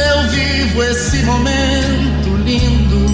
[0.00, 3.10] eu vivo esse momento lindo.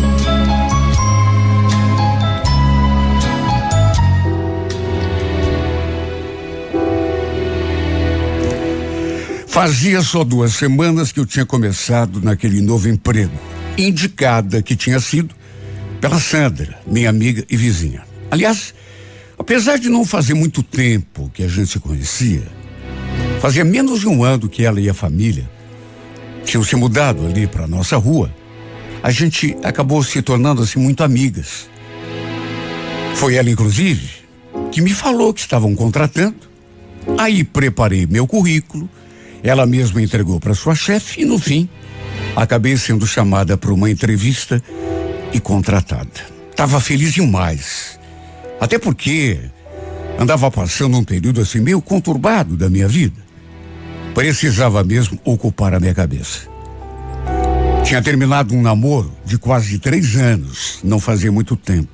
[9.49, 13.33] Fazia só duas semanas que eu tinha começado naquele novo emprego,
[13.79, 15.35] indicada que tinha sido
[16.01, 18.03] pela Sandra, minha amiga e vizinha.
[18.31, 18.75] Aliás,
[19.39, 22.43] apesar de não fazer muito tempo que a gente se conhecia,
[23.41, 25.56] fazia menos de um ano que ela e a família
[26.47, 28.33] tinham se mudado ali para nossa rua.
[29.03, 31.69] A gente acabou se tornando assim muito amigas.
[33.17, 34.09] Foi ela, inclusive,
[34.71, 36.37] que me falou que estavam contratando.
[37.19, 38.89] Aí preparei meu currículo,
[39.43, 41.69] ela mesma entregou para sua chefe e, no fim,
[42.35, 44.63] acabei sendo chamada para uma entrevista
[45.33, 46.11] e contratada.
[46.55, 47.99] Tava feliz demais.
[48.61, 49.39] Até porque
[50.19, 53.26] andava passando um período assim meio conturbado da minha vida.
[54.17, 56.49] Precisava mesmo ocupar a minha cabeça.
[57.85, 61.91] Tinha terminado um namoro de quase três anos, não fazia muito tempo.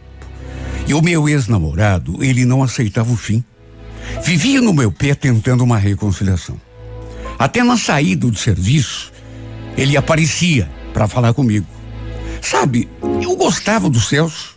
[0.87, 3.43] E o meu ex-namorado, ele não aceitava o fim.
[4.23, 6.61] Vivia no meu pé tentando uma reconciliação.
[7.37, 9.13] Até na saída do serviço,
[9.77, 11.67] ele aparecia para falar comigo.
[12.41, 12.89] Sabe,
[13.21, 14.57] eu gostava do Celso.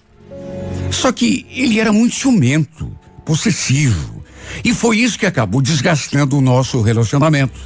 [0.92, 4.24] Só que ele era muito ciumento, possessivo.
[4.64, 7.60] E foi isso que acabou desgastando o nosso relacionamento.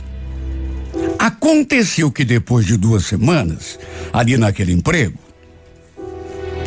[1.18, 3.80] Aconteceu que depois de duas semanas,
[4.12, 5.20] ali naquele emprego,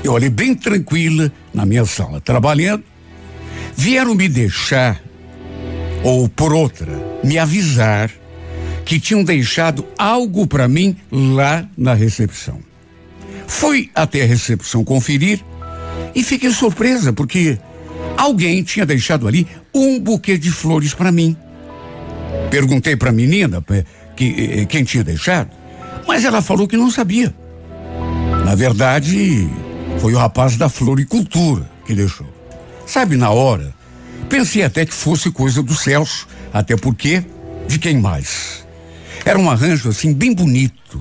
[0.04, 2.84] eu ali bem tranquila na minha sala, trabalhando,
[3.76, 5.00] vieram me deixar,
[6.02, 6.92] ou por outra,
[7.22, 8.10] me avisar
[8.84, 12.60] que tinham deixado algo para mim lá na recepção.
[13.46, 15.40] Fui até a recepção conferir
[16.14, 17.58] e fiquei surpresa porque
[18.22, 21.36] alguém tinha deixado ali um buquê de flores para mim.
[22.50, 23.64] Perguntei para a menina
[24.14, 25.50] que, quem tinha deixado,
[26.06, 27.34] mas ela falou que não sabia.
[28.44, 29.48] Na verdade,
[29.98, 32.26] foi o rapaz da floricultura que deixou.
[32.86, 33.74] Sabe, na hora,
[34.28, 37.24] pensei até que fosse coisa do Celso, até porque,
[37.66, 38.66] de quem mais?
[39.24, 41.00] Era um arranjo assim bem bonito.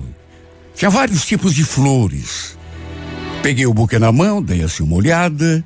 [0.74, 2.56] Tinha vários tipos de flores.
[3.42, 5.64] Peguei o buquê na mão, dei assim uma olhada,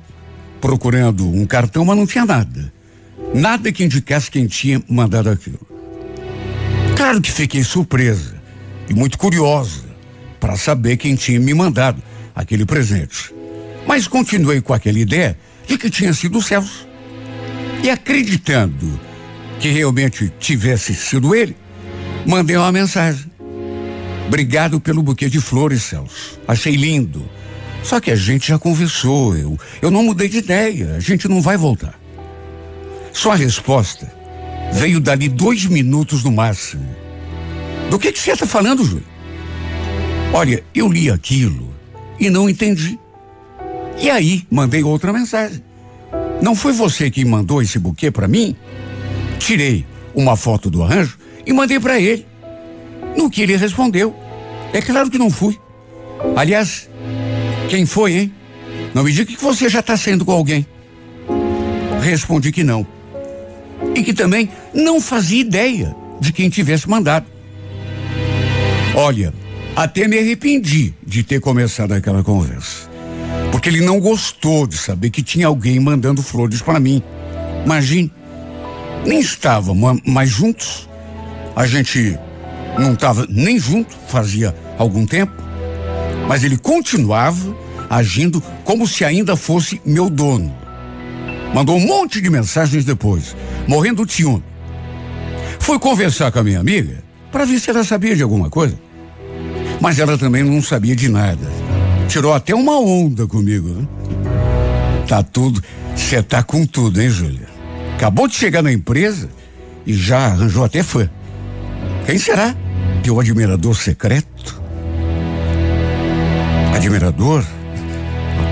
[0.61, 2.73] procurando um cartão, mas não tinha nada.
[3.33, 5.59] Nada que indicasse quem tinha mandado aquilo.
[6.95, 8.35] Claro que fiquei surpresa
[8.89, 9.83] e muito curiosa
[10.39, 12.01] para saber quem tinha me mandado
[12.35, 13.33] aquele presente.
[13.85, 15.37] Mas continuei com aquela ideia
[15.67, 16.87] de que tinha sido o Celso.
[17.83, 18.99] E acreditando
[19.59, 21.55] que realmente tivesse sido ele,
[22.25, 23.31] mandei uma mensagem.
[24.27, 26.39] Obrigado pelo buquê de flores, Celso.
[26.47, 27.29] Achei lindo.
[27.87, 31.41] Só que a gente já conversou, eu, eu não mudei de ideia, a gente não
[31.41, 31.97] vai voltar.
[33.13, 34.11] Sua resposta
[34.73, 36.85] veio dali dois minutos no máximo.
[37.89, 39.05] Do que, que você está falando, Júlio?
[40.33, 41.73] Olha, eu li aquilo
[42.19, 42.99] e não entendi.
[43.97, 45.63] E aí, mandei outra mensagem.
[46.41, 48.53] Não foi você que mandou esse buquê para mim?
[49.39, 52.27] Tirei uma foto do arranjo e mandei para ele.
[53.15, 54.13] No que ele respondeu.
[54.73, 55.57] É claro que não fui.
[56.35, 56.89] Aliás,
[57.67, 58.33] quem foi, hein?
[58.93, 60.65] Não me diga que você já está saindo com alguém.
[62.01, 62.85] Respondi que não.
[63.95, 67.25] E que também não fazia ideia de quem tivesse mandado.
[68.95, 69.33] Olha,
[69.75, 72.89] até me arrependi de ter começado aquela conversa.
[73.51, 77.03] Porque ele não gostou de saber que tinha alguém mandando flores para mim.
[77.65, 78.11] Imagine,
[79.05, 80.89] nem estávamos mais juntos.
[81.55, 82.17] A gente
[82.79, 85.33] não estava nem junto, fazia algum tempo.
[86.27, 87.55] Mas ele continuava
[87.89, 90.55] agindo como se ainda fosse meu dono.
[91.53, 93.35] Mandou um monte de mensagens depois,
[93.67, 94.43] morrendo de ciúme.
[95.59, 98.77] Fui conversar com a minha amiga para ver se ela sabia de alguma coisa.
[99.81, 101.47] Mas ela também não sabia de nada.
[102.07, 103.69] Tirou até uma onda comigo.
[103.69, 103.87] Né?
[105.07, 105.61] Tá tudo.
[105.95, 107.47] Você tá com tudo, hein, Júlia?
[107.95, 109.29] Acabou de chegar na empresa
[109.85, 111.09] e já arranjou até fã.
[112.05, 112.55] Quem será?
[113.03, 114.61] Teu admirador secreto?
[116.75, 117.43] Admirador?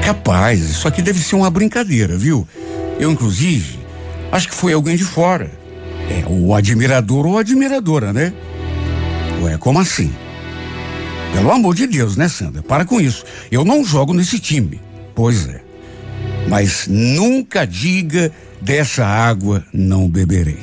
[0.04, 2.48] Capaz, isso aqui deve ser uma brincadeira, viu?
[3.00, 3.80] Eu, inclusive,
[4.32, 5.52] acho que foi alguém de fora.
[6.10, 8.32] É, o admirador ou admiradora, né?
[9.42, 10.14] Ué, como assim?
[11.34, 12.62] Pelo amor de Deus, né, Sandra?
[12.62, 13.26] Para com isso.
[13.52, 14.80] Eu não jogo nesse time.
[15.14, 15.62] Pois é.
[16.48, 20.60] Mas nunca diga dessa água não beberei.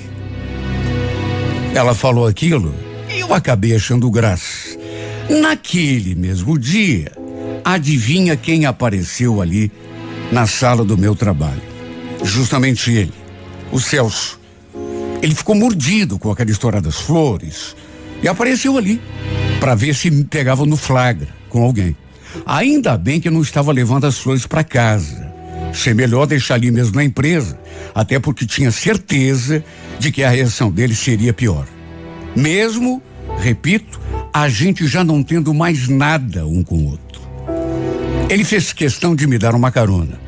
[1.74, 2.74] Ela falou aquilo
[3.12, 4.78] e eu acabei achando graça.
[5.28, 7.12] Naquele mesmo dia,
[7.64, 9.70] adivinha quem apareceu ali
[10.30, 11.62] na sala do meu trabalho?
[12.22, 13.12] Justamente ele,
[13.70, 14.40] o Celso.
[15.22, 17.76] Ele ficou mordido com aquela história das flores
[18.22, 19.00] e apareceu ali
[19.60, 21.96] para ver se me pegava no flagra com alguém.
[22.46, 25.32] Ainda bem que eu não estava levando as flores para casa.
[25.72, 27.58] Ser melhor deixar ali mesmo na empresa,
[27.94, 29.64] até porque tinha certeza
[29.98, 31.66] de que a reação dele seria pior.
[32.34, 33.02] Mesmo,
[33.38, 34.00] repito,
[34.32, 37.21] a gente já não tendo mais nada um com o outro.
[38.28, 40.18] Ele fez questão de me dar uma carona.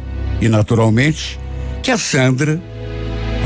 [0.40, 1.38] E naturalmente
[1.82, 2.62] que a Sandra,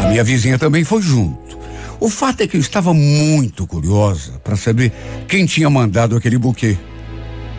[0.02, 1.58] a minha vizinha também foi junto.
[2.00, 4.92] O fato é que eu estava muito curiosa para saber
[5.26, 6.76] quem tinha mandado aquele buquê.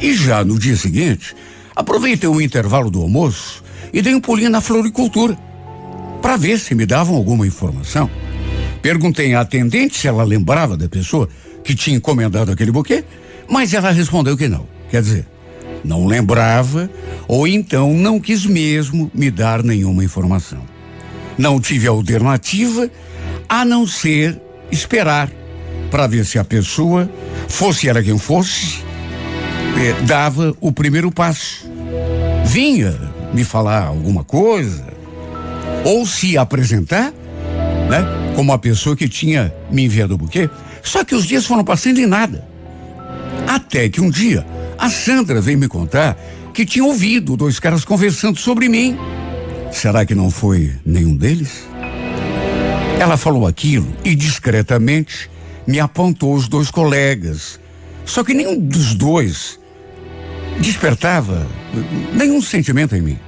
[0.02, 1.36] E já no dia seguinte,
[1.76, 5.38] aproveitei o intervalo do almoço e dei um pulinho na floricultura
[6.22, 8.10] para ver se me davam alguma informação.
[8.82, 11.28] Perguntei à atendente se ela lembrava da pessoa
[11.64, 13.04] que tinha encomendado aquele buquê,
[13.50, 14.66] mas ela respondeu que não.
[14.90, 15.28] Quer dizer,
[15.84, 16.90] não lembrava
[17.28, 20.62] ou então não quis mesmo me dar nenhuma informação.
[21.38, 22.90] Não tive alternativa
[23.48, 24.40] a não ser
[24.72, 25.30] esperar
[25.90, 27.10] para ver se a pessoa,
[27.48, 28.84] fosse ela quem fosse,
[29.78, 31.70] eh, dava o primeiro passo.
[32.46, 32.96] Vinha
[33.34, 34.86] me falar alguma coisa,
[35.84, 37.12] ou se apresentar,
[37.90, 38.06] né?
[38.36, 40.50] Como a pessoa que tinha me enviado o buquê.
[40.84, 42.48] Só que os dias foram passando e nada.
[43.48, 44.46] Até que um dia,
[44.80, 46.18] a Sandra veio me contar
[46.54, 48.98] que tinha ouvido dois caras conversando sobre mim.
[49.72, 51.68] Será que não foi nenhum deles?
[53.00, 55.30] Ela falou aquilo e discretamente
[55.68, 57.60] me apontou os dois colegas.
[58.06, 59.60] Só que nenhum dos dois
[60.60, 61.46] despertava
[62.14, 63.20] nenhum sentimento em mim.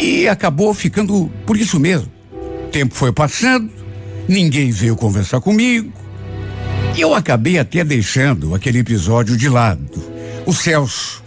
[0.00, 2.10] E acabou ficando por isso mesmo.
[2.70, 3.70] Tempo foi passando,
[4.28, 5.92] ninguém veio conversar comigo.
[6.96, 9.90] Eu acabei até deixando aquele episódio de lado.
[10.44, 11.22] O Celso,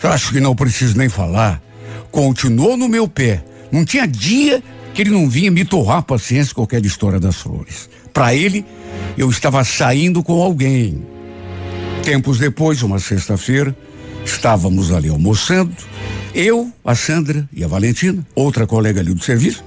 [0.00, 1.60] acho que não preciso nem falar,
[2.10, 3.42] continuou no meu pé.
[3.72, 4.62] Não tinha dia
[4.94, 7.90] que ele não vinha me torrar a paciência com qualquer história das flores.
[8.12, 8.64] Para ele,
[9.16, 11.04] eu estava saindo com alguém.
[12.04, 13.76] Tempos depois, uma sexta-feira,
[14.24, 15.74] estávamos ali almoçando,
[16.32, 19.64] eu, a Sandra e a Valentina, outra colega ali do serviço.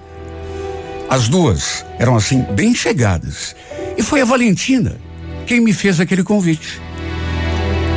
[1.10, 3.54] As duas eram assim, bem chegadas.
[3.98, 5.11] E foi a Valentina
[5.46, 6.82] quem me fez aquele convite.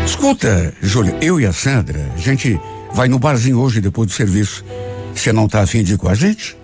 [0.07, 2.59] Escuta, Júlio, eu e a Sandra, a gente
[2.93, 4.65] vai no barzinho hoje depois do serviço.
[5.15, 6.57] Você não está afim de ir com a gente?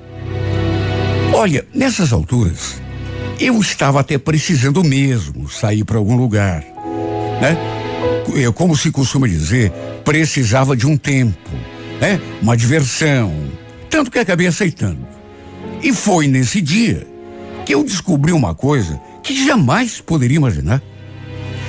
[1.33, 2.81] Olha, nessas alturas,
[3.39, 6.63] eu estava até precisando mesmo sair para algum lugar,
[7.41, 7.57] né?
[8.35, 9.73] Eu, como se costuma dizer,
[10.05, 11.51] precisava de um tempo,
[12.01, 12.21] né?
[12.43, 13.33] Uma diversão.
[13.89, 15.07] Tanto que acabei aceitando.
[15.83, 17.07] E foi nesse dia
[17.65, 20.83] que eu descobri uma coisa que jamais poderia imaginar.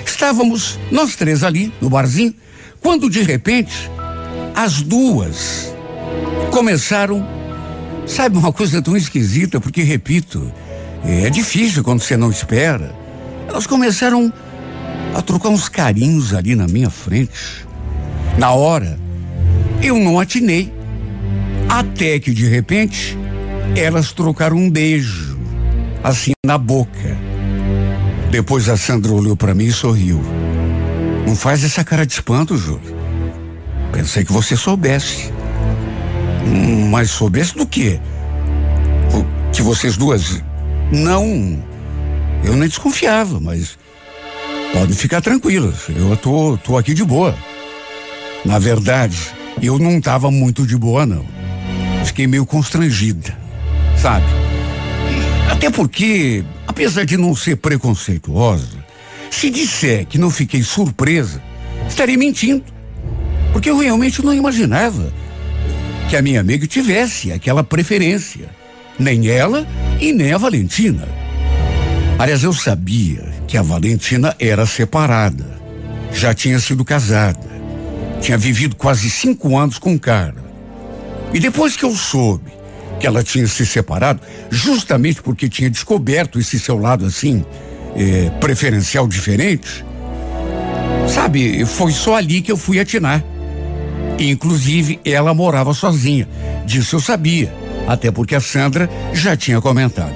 [0.06, 2.34] Estávamos nós três ali no barzinho,
[2.82, 3.90] quando de repente
[4.56, 5.74] as duas
[6.52, 7.26] começaram
[8.06, 10.52] Sabe uma coisa tão esquisita, porque, repito,
[11.06, 12.94] é difícil quando você não espera.
[13.48, 14.32] Elas começaram
[15.16, 17.66] a trocar uns carinhos ali na minha frente.
[18.38, 19.00] Na hora,
[19.82, 20.74] eu não atinei.
[21.70, 23.18] Até que, de repente,
[23.78, 25.40] elas trocaram um beijo,
[26.04, 27.18] assim na boca.
[28.32, 30.22] Depois a Sandra olhou para mim e sorriu.
[31.28, 32.96] Não faz essa cara de espanto, Júlio.
[33.92, 35.34] Pensei que você soubesse.
[36.90, 38.00] Mas soubesse do quê?
[39.52, 40.42] Que vocês duas.
[40.92, 41.62] Não.
[42.44, 43.78] Eu nem desconfiava, mas.
[44.74, 45.90] Podem ficar tranquilas.
[45.90, 47.36] Eu tô, tô aqui de boa.
[48.46, 49.18] Na verdade,
[49.62, 51.26] eu não estava muito de boa, não.
[52.06, 53.38] Fiquei meio constrangida,
[53.98, 54.26] sabe?
[55.52, 56.44] Até porque,
[56.82, 58.84] apesar de não ser preconceituosa,
[59.30, 61.40] se disser que não fiquei surpresa,
[61.88, 62.64] estaria mentindo.
[63.54, 65.14] Porque eu realmente não imaginava
[66.10, 68.50] que a minha amiga tivesse aquela preferência.
[68.98, 69.68] Nem ela
[70.00, 71.08] e nem a Valentina.
[72.18, 75.62] Aliás, eu sabia que a Valentina era separada.
[76.12, 77.48] Já tinha sido casada.
[78.20, 80.44] Tinha vivido quase cinco anos com o cara.
[81.32, 82.52] E depois que eu soube
[83.02, 87.44] que ela tinha se separado, justamente porque tinha descoberto esse seu lado assim,
[87.96, 89.84] eh, preferencial diferente,
[91.08, 93.24] sabe, foi só ali que eu fui atinar.
[94.20, 96.30] Inclusive, ela morava sozinha.
[96.64, 97.52] Disso eu sabia,
[97.88, 100.14] até porque a Sandra já tinha comentado.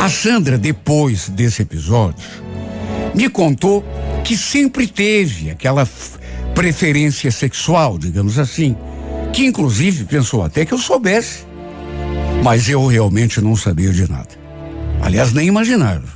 [0.00, 2.24] A Sandra, depois desse episódio,
[3.14, 3.84] me contou
[4.22, 5.88] que sempre teve aquela
[6.54, 8.76] preferência sexual, digamos assim,
[9.34, 11.44] que inclusive pensou até que eu soubesse.
[12.42, 14.28] Mas eu realmente não sabia de nada.
[15.02, 16.06] Aliás, nem imaginava.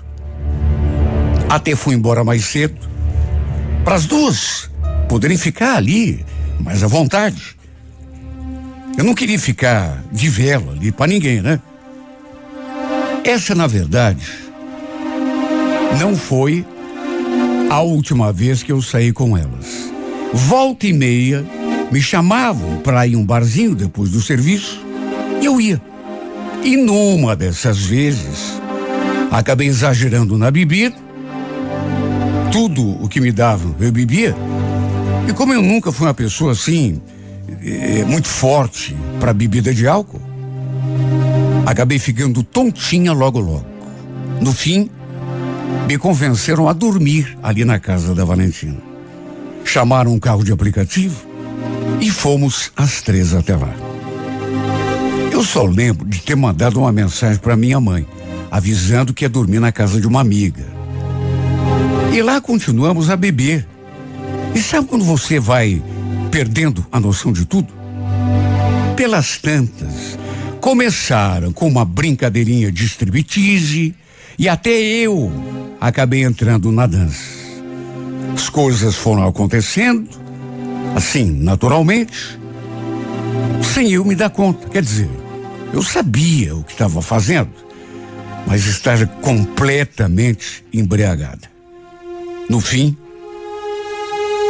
[1.48, 2.78] Até fui embora mais cedo,
[3.84, 4.70] para as duas
[5.08, 6.24] poderem ficar ali
[6.60, 7.56] mais à vontade.
[8.96, 11.60] Eu não queria ficar de vela ali para ninguém, né?
[13.24, 14.26] Essa, na verdade,
[15.98, 16.64] não foi
[17.68, 19.92] a última vez que eu saí com elas.
[20.32, 21.44] Volta e meia
[21.90, 24.80] me chamavam para ir um barzinho depois do serviço
[25.40, 25.80] e eu ia.
[26.62, 28.60] E numa dessas vezes,
[29.30, 30.96] acabei exagerando na bebida.
[32.52, 34.34] Tudo o que me davam eu bebia.
[35.28, 37.00] E como eu nunca fui uma pessoa assim,
[37.62, 40.20] é, muito forte para bebida de álcool,
[41.66, 43.66] acabei ficando tontinha logo logo.
[44.40, 44.90] No fim,
[45.86, 48.78] me convenceram a dormir ali na casa da Valentina.
[49.64, 51.27] Chamaram um carro de aplicativo
[52.00, 53.74] e fomos às três até lá.
[55.32, 58.06] Eu só lembro de ter mandado uma mensagem para minha mãe,
[58.50, 60.64] avisando que ia dormir na casa de uma amiga.
[62.12, 63.66] E lá continuamos a beber.
[64.54, 65.82] E sabe quando você vai
[66.30, 67.72] perdendo a noção de tudo?
[68.96, 70.18] Pelas tantas,
[70.60, 73.94] começaram com uma brincadeirinha de striptease
[74.38, 75.30] e até eu
[75.80, 77.38] acabei entrando na dança.
[78.34, 80.08] As coisas foram acontecendo,
[80.98, 82.38] assim, naturalmente,
[83.62, 84.68] sem eu me dar conta.
[84.68, 85.08] Quer dizer,
[85.72, 87.52] eu sabia o que estava fazendo,
[88.46, 91.48] mas estava completamente embriagada.
[92.50, 92.96] No fim,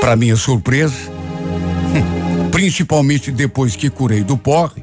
[0.01, 0.97] para minha surpresa,
[2.51, 4.83] principalmente depois que curei do porre,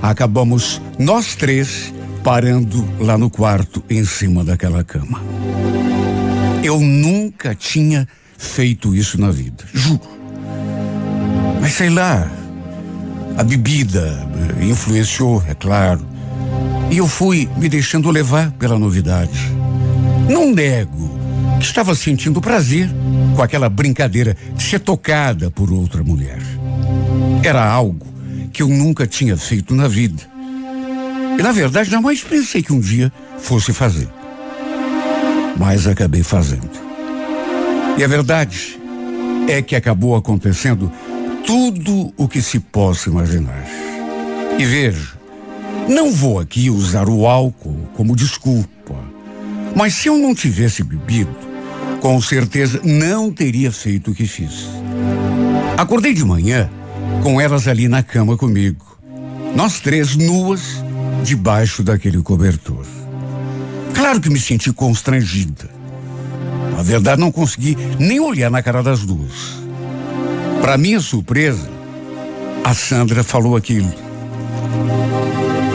[0.00, 5.20] acabamos nós três parando lá no quarto em cima daquela cama.
[6.62, 8.06] Eu nunca tinha
[8.38, 10.15] feito isso na vida, juro.
[11.66, 12.30] Mas sei lá,
[13.36, 14.24] a bebida
[14.62, 16.06] influenciou, é claro.
[16.92, 19.52] E eu fui me deixando levar pela novidade.
[20.30, 21.18] Não nego
[21.58, 22.88] que estava sentindo prazer
[23.34, 26.38] com aquela brincadeira de ser tocada por outra mulher.
[27.42, 28.06] Era algo
[28.52, 30.22] que eu nunca tinha feito na vida.
[31.36, 34.08] E na verdade jamais pensei que um dia fosse fazer.
[35.58, 36.70] Mas acabei fazendo.
[37.98, 38.78] E a verdade
[39.48, 40.92] é que acabou acontecendo
[41.46, 43.64] tudo o que se possa imaginar.
[44.58, 45.12] E veja,
[45.88, 48.94] não vou aqui usar o álcool como desculpa,
[49.74, 51.36] mas se eu não tivesse bebido,
[52.00, 54.66] com certeza não teria feito o que fiz.
[55.76, 56.68] Acordei de manhã
[57.22, 58.98] com elas ali na cama comigo.
[59.54, 60.82] Nós três nuas
[61.22, 62.84] debaixo daquele cobertor.
[63.94, 65.70] Claro que me senti constrangida.
[66.76, 69.65] Na verdade, não consegui nem olhar na cara das duas.
[70.60, 71.68] Para minha surpresa,
[72.64, 73.92] a Sandra falou aquilo.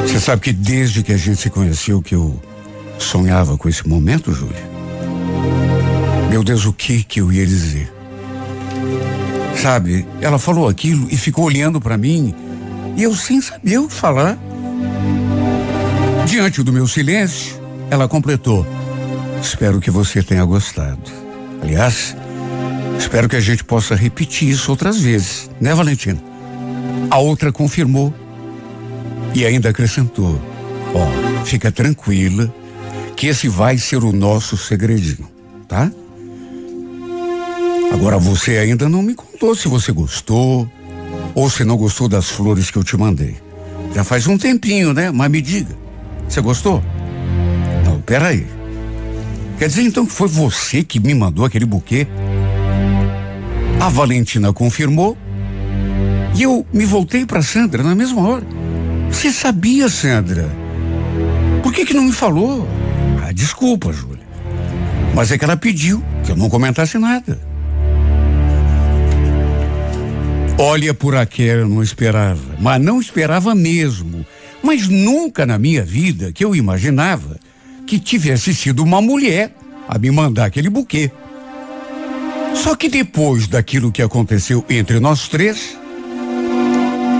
[0.01, 2.39] Você sabe que desde que a gente se conheceu que eu
[2.97, 4.69] sonhava com esse momento, Júlia?
[6.29, 7.91] Meu Deus, o que que eu ia dizer?
[9.61, 12.33] Sabe, ela falou aquilo e ficou olhando para mim
[12.97, 14.37] e eu sem saber o que falar.
[16.25, 17.59] Diante do meu silêncio,
[17.89, 18.65] ela completou:
[19.41, 21.01] Espero que você tenha gostado.
[21.61, 22.15] Aliás,
[23.01, 26.21] espero que a gente possa repetir isso outras vezes, né, Valentina?
[27.09, 28.13] A outra confirmou
[29.33, 30.39] e ainda acrescentou:
[30.93, 32.53] Ó, oh, fica tranquila
[33.15, 35.27] que esse vai ser o nosso segredinho,
[35.67, 35.91] tá?
[37.91, 40.69] Agora você ainda não me contou se você gostou
[41.35, 43.35] ou se não gostou das flores que eu te mandei.
[43.93, 45.11] Já faz um tempinho, né?
[45.11, 45.75] Mas me diga,
[46.29, 46.81] você gostou?
[47.83, 48.47] Não, peraí.
[49.57, 52.07] Quer dizer então que foi você que me mandou aquele buquê?
[53.81, 55.17] A Valentina confirmou
[56.37, 58.45] e eu me voltei para Sandra na mesma hora.
[59.09, 60.47] Você sabia, Sandra?
[61.63, 62.67] Por que que não me falou?
[63.25, 64.23] Ah, desculpa, Júlia.
[65.15, 67.41] Mas é que ela pediu que eu não comentasse nada.
[70.59, 74.23] Olha, por aquela eu não esperava, mas não esperava mesmo.
[74.61, 77.39] Mas nunca na minha vida que eu imaginava
[77.87, 79.55] que tivesse sido uma mulher
[79.89, 81.09] a me mandar aquele buquê.
[82.55, 85.77] Só que depois daquilo que aconteceu entre nós três,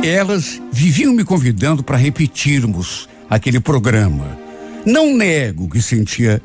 [0.04, 4.38] elas viviam me convidando para repetirmos aquele programa.
[4.86, 6.42] Não nego que sentia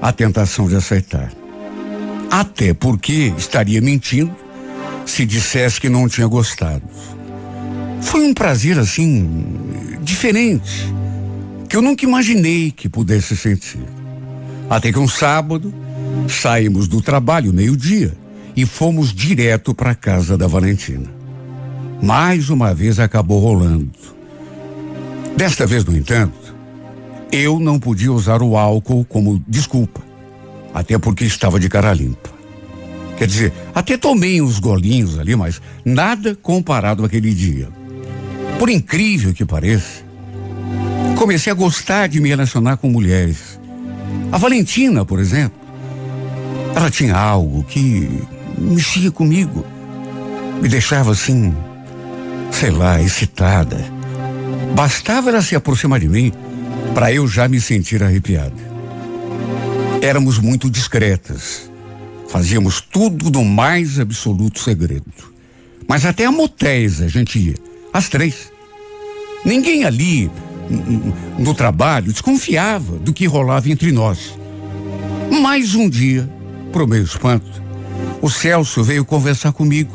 [0.00, 1.32] a tentação de aceitar.
[2.30, 4.34] Até porque estaria mentindo
[5.06, 6.82] se dissesse que não tinha gostado.
[8.00, 9.28] Foi um prazer assim,
[10.02, 10.92] diferente,
[11.68, 13.80] que eu nunca imaginei que pudesse sentir.
[14.68, 15.72] Até que um sábado,
[16.28, 18.12] Saímos do trabalho meio-dia
[18.56, 21.10] e fomos direto para a casa da Valentina.
[22.02, 23.90] Mais uma vez acabou rolando.
[25.36, 26.54] Desta vez, no entanto,
[27.32, 30.00] eu não podia usar o álcool como desculpa,
[30.72, 32.30] até porque estava de cara limpa.
[33.16, 37.68] Quer dizer, até tomei uns golinhos ali, mas nada comparado àquele dia.
[38.58, 40.04] Por incrível que pareça,
[41.16, 43.58] comecei a gostar de me relacionar com mulheres.
[44.30, 45.58] A Valentina, por exemplo,
[46.74, 48.22] ela tinha algo que
[48.58, 49.64] mexia comigo,
[50.60, 51.54] me deixava assim,
[52.50, 53.84] sei lá, excitada.
[54.74, 56.32] Bastava ela se aproximar de mim
[56.94, 58.54] para eu já me sentir arrepiada.
[60.00, 61.70] Éramos muito discretas.
[62.28, 65.04] Fazíamos tudo no mais absoluto segredo.
[65.88, 67.54] Mas até a motéis a gente ia,
[67.92, 68.52] as três.
[69.44, 70.30] Ninguém ali
[71.38, 74.38] no trabalho desconfiava do que rolava entre nós.
[75.30, 76.28] Mais um dia,
[76.72, 77.63] pro meu espanto,
[78.24, 79.94] o Celso veio conversar comigo.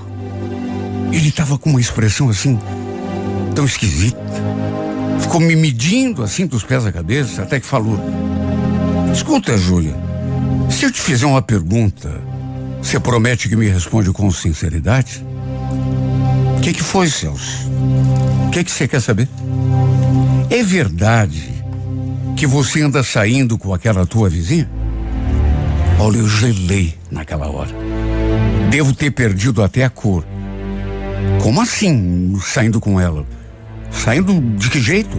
[1.11, 2.59] Ele estava com uma expressão assim,
[3.55, 4.19] tão esquisita.
[5.19, 7.99] Ficou me medindo assim dos pés à cabeça, até que falou:
[9.11, 9.95] Escuta, Júlia,
[10.69, 12.21] se eu te fizer uma pergunta,
[12.79, 15.25] você promete que me responde com sinceridade?
[16.55, 17.67] O que, que foi, Celso?
[18.45, 19.27] O que, que você quer saber?
[20.51, 21.49] É verdade
[22.37, 24.69] que você anda saindo com aquela tua vizinha?
[25.97, 27.78] Olha, eu gelei naquela hora.
[28.69, 30.23] Devo ter perdido até a cor.
[31.41, 33.25] Como assim, saindo com ela?
[33.89, 35.17] Saindo de que jeito?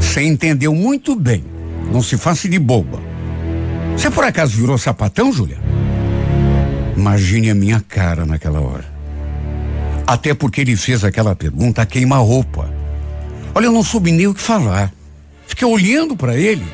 [0.00, 1.44] Você entendeu muito bem.
[1.92, 3.00] Não se faça de boba.
[3.96, 5.58] Você por acaso virou sapatão, Júlia?
[6.96, 8.84] Imagine a minha cara naquela hora.
[10.06, 12.70] Até porque ele fez aquela pergunta a queima-roupa.
[13.52, 14.92] Olha, eu não soube nem o que falar.
[15.48, 16.64] Fiquei olhando para ele,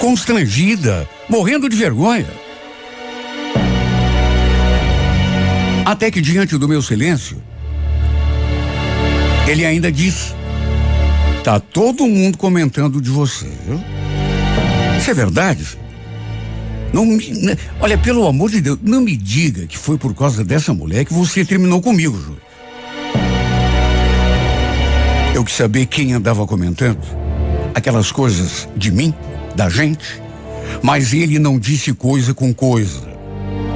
[0.00, 2.26] constrangida, morrendo de vergonha.
[5.84, 7.42] Até que diante do meu silêncio,
[9.48, 10.32] ele ainda disse:
[11.42, 13.80] Tá todo mundo comentando de você, viu?
[14.98, 15.66] Isso é verdade?
[16.92, 20.44] Não me, né, olha, pelo amor de Deus, não me diga que foi por causa
[20.44, 22.36] dessa mulher que você terminou comigo, Ju.
[25.34, 27.00] Eu quis saber quem andava comentando
[27.74, 29.14] aquelas coisas de mim,
[29.56, 30.22] da gente,
[30.82, 33.00] mas ele não disse coisa com coisa.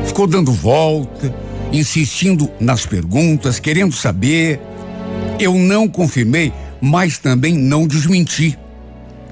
[0.05, 1.35] Ficou dando volta,
[1.73, 4.61] insistindo nas perguntas, querendo saber.
[5.39, 8.59] Eu não confirmei, mas também não desmenti.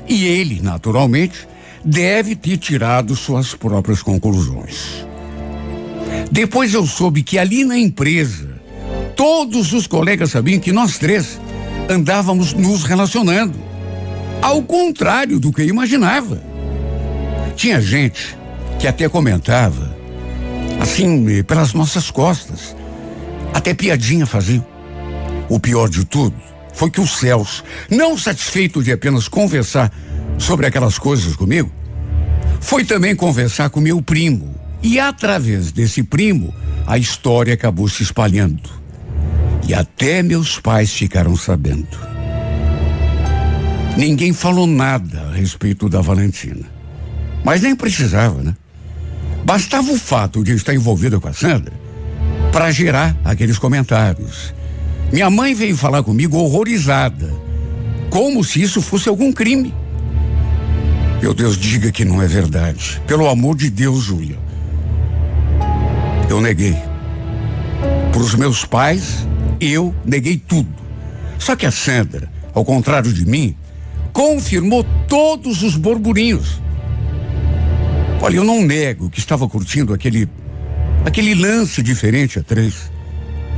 [0.08, 1.48] E ele, naturalmente,
[1.84, 5.06] deve ter tirado suas próprias conclusões.
[6.30, 8.60] Depois eu soube que ali na empresa,
[9.16, 11.40] todos os colegas sabiam que nós três
[11.88, 13.58] andávamos nos relacionando.
[14.42, 16.42] Ao contrário do que eu imaginava.
[17.56, 18.36] Tinha gente
[18.78, 19.93] que até comentava,
[20.80, 22.76] assim, pelas nossas costas.
[23.52, 24.64] Até piadinha fazia.
[25.48, 26.36] O pior de tudo
[26.72, 29.92] foi que o Celso, não satisfeito de apenas conversar
[30.38, 31.70] sobre aquelas coisas comigo,
[32.60, 34.54] foi também conversar com meu primo.
[34.82, 36.52] E através desse primo,
[36.86, 38.68] a história acabou se espalhando.
[39.66, 41.98] E até meus pais ficaram sabendo.
[43.96, 46.66] Ninguém falou nada a respeito da Valentina.
[47.44, 48.54] Mas nem precisava, né?
[49.44, 51.72] Bastava o fato de estar envolvida com a Sandra
[52.50, 54.54] para gerar aqueles comentários.
[55.12, 57.30] Minha mãe veio falar comigo horrorizada,
[58.08, 59.74] como se isso fosse algum crime.
[61.20, 63.02] Meu Deus, diga que não é verdade.
[63.06, 64.38] Pelo amor de Deus, Júlia.
[66.28, 66.76] Eu neguei.
[68.12, 69.26] Para os meus pais,
[69.60, 70.72] eu neguei tudo.
[71.38, 73.54] Só que a Sandra, ao contrário de mim,
[74.12, 76.60] confirmou todos os burburinhos.
[78.24, 80.26] Olha, eu não nego que estava curtindo aquele
[81.04, 82.90] aquele lance diferente a três.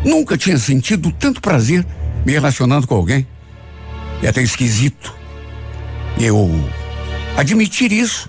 [0.05, 1.87] Nunca tinha sentido tanto prazer
[2.25, 3.25] me relacionando com alguém.
[4.21, 5.15] É até esquisito.
[6.19, 6.51] Eu
[7.37, 8.29] admitir isso.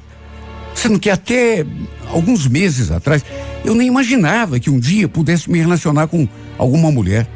[0.76, 1.65] Sendo que até
[2.08, 3.26] alguns meses atrás
[3.65, 7.28] eu nem imaginava que um dia pudesse me relacionar com alguma mulher.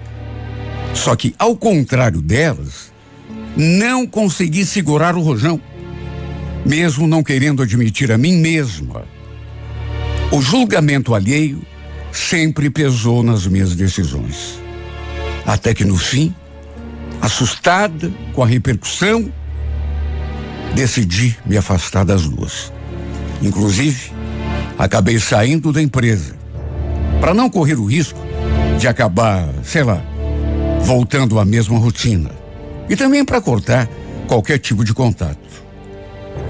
[0.94, 2.94] Só que, ao contrário delas,
[3.58, 5.60] não consegui segurar o rojão,
[6.66, 9.04] mesmo não querendo admitir a mim mesma.
[10.32, 11.62] O julgamento alheio
[12.12, 14.60] sempre pesou nas minhas decisões.
[15.46, 16.34] Até que no fim,
[17.22, 19.32] assustada com a repercussão,
[20.76, 22.72] decidi me afastar das duas.
[23.42, 24.12] Inclusive,
[24.78, 26.36] acabei saindo da empresa
[27.20, 28.20] para não correr o risco
[28.80, 30.02] de acabar, sei lá,
[30.82, 32.32] voltando à mesma rotina.
[32.90, 33.88] E também para cortar
[34.28, 35.61] qualquer tipo de contato.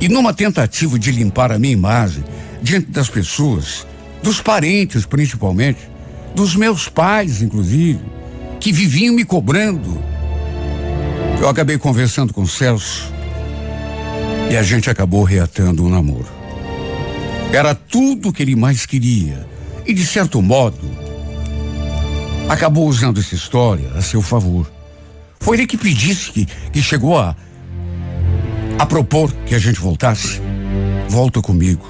[0.02, 2.24] E numa tentativa de limpar a minha imagem
[2.60, 3.86] diante das pessoas,
[4.24, 5.80] dos parentes principalmente,
[6.34, 8.02] dos meus pais, inclusive,
[8.60, 10.02] que viviam me cobrando.
[11.40, 13.12] Eu acabei conversando com o Celso
[14.50, 16.28] e a gente acabou reatando um namoro.
[17.54, 19.48] Era tudo o que ele mais queria
[19.86, 20.90] e, de certo modo,
[22.50, 24.72] acabou usando essa história a seu favor.
[25.40, 27.36] Foi ele que pedisse, que, que chegou a,
[28.82, 30.42] a propor que a gente voltasse.
[31.08, 31.86] Volta comigo.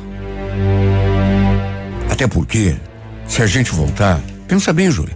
[2.09, 2.75] Até porque,
[3.25, 5.15] se a gente voltar, pensa bem, Júlia,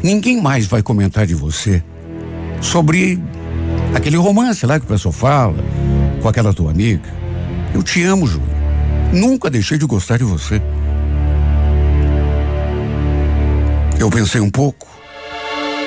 [0.00, 1.82] ninguém mais vai comentar de você
[2.60, 3.20] sobre
[3.96, 5.56] aquele romance lá que o pessoal fala
[6.22, 7.12] com aquela tua amiga.
[7.74, 8.56] Eu te amo, Júlia.
[9.12, 10.62] Nunca deixei de gostar de você.
[13.98, 14.86] Eu pensei um pouco,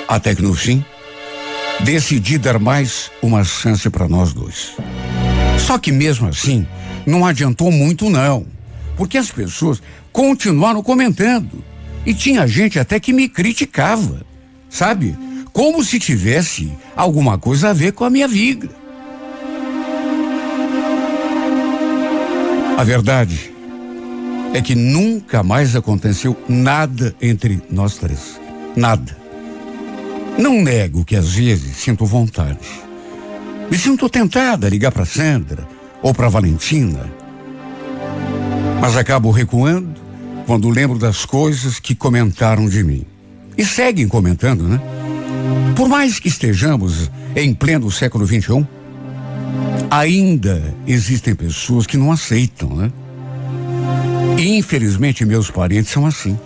[0.09, 0.83] até que no fim,
[1.85, 4.73] decidi dar mais uma chance para nós dois.
[5.59, 6.65] Só que mesmo assim,
[7.05, 8.45] não adiantou muito não,
[8.95, 11.63] porque as pessoas continuaram comentando
[12.05, 14.21] e tinha gente até que me criticava,
[14.69, 15.15] sabe?
[15.53, 18.69] Como se tivesse alguma coisa a ver com a minha vida.
[22.77, 23.53] A verdade
[24.53, 28.39] é que nunca mais aconteceu nada entre nós três.
[28.75, 29.17] Nada.
[30.37, 32.57] Não nego que às vezes sinto vontade.
[33.71, 35.65] Me sinto tentada a ligar para Sandra
[36.01, 37.09] ou para Valentina.
[38.81, 40.01] Mas acabo recuando
[40.45, 43.05] quando lembro das coisas que comentaram de mim.
[43.57, 44.77] E seguem comentando, né?
[45.73, 48.67] Por mais que estejamos em pleno século XXI,
[49.89, 52.91] ainda existem pessoas que não aceitam, né?
[54.37, 56.37] E infelizmente meus parentes são assim.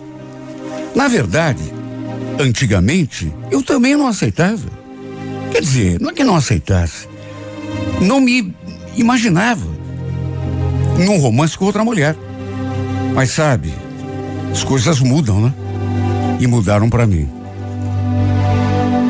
[0.94, 1.64] Na verdade,
[2.38, 4.68] antigamente, eu também não aceitava.
[5.50, 7.15] Quer dizer, não é que não aceitasse.
[8.00, 8.54] Não me
[8.96, 9.76] imaginava
[10.98, 12.16] num romance com outra mulher.
[13.14, 13.72] Mas sabe,
[14.52, 15.54] as coisas mudam, né?
[16.38, 17.28] E mudaram para mim.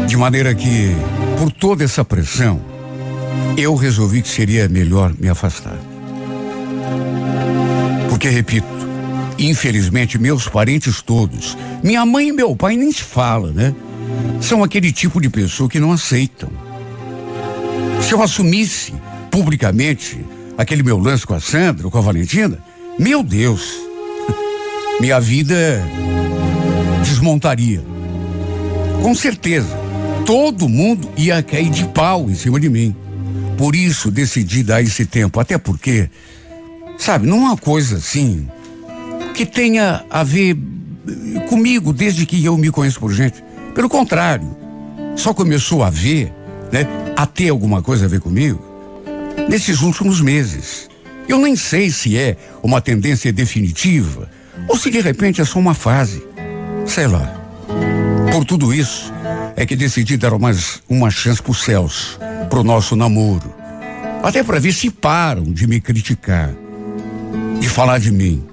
[0.07, 0.95] De maneira que,
[1.39, 2.61] por toda essa pressão,
[3.57, 5.77] eu resolvi que seria melhor me afastar.
[8.09, 8.67] Porque, repito,
[9.39, 13.75] infelizmente, meus parentes todos, minha mãe e meu pai nem se fala, né?
[14.41, 16.49] São aquele tipo de pessoa que não aceitam.
[18.07, 18.95] Se eu assumisse
[19.33, 20.25] publicamente
[20.57, 22.57] aquele meu lance com a Sandra, com a Valentina,
[22.97, 23.81] meu Deus,
[25.01, 25.83] minha vida
[27.03, 27.83] desmontaria.
[29.03, 29.77] Com certeza,
[30.25, 32.95] todo mundo ia cair de pau em cima de mim.
[33.59, 36.09] Por isso decidi dar esse tempo, até porque,
[36.97, 38.49] sabe, não é uma coisa assim
[39.35, 40.57] que tenha a ver
[41.49, 43.43] comigo desde que eu me conheço por gente.
[43.75, 44.57] Pelo contrário,
[45.17, 46.33] só começou a ver,
[46.73, 48.63] né, a ter alguma coisa a ver comigo
[49.49, 50.89] nesses últimos meses.
[51.29, 54.31] Eu nem sei se é uma tendência definitiva
[54.69, 56.23] ou se de repente é só uma fase.
[56.87, 57.43] Sei lá.
[58.33, 59.13] Por tudo isso,
[59.57, 63.55] é que decidi dar mais uma chance pro Celso pro nosso namoro.
[64.23, 66.51] Até para ver se param de me criticar,
[67.61, 68.45] de falar de mim.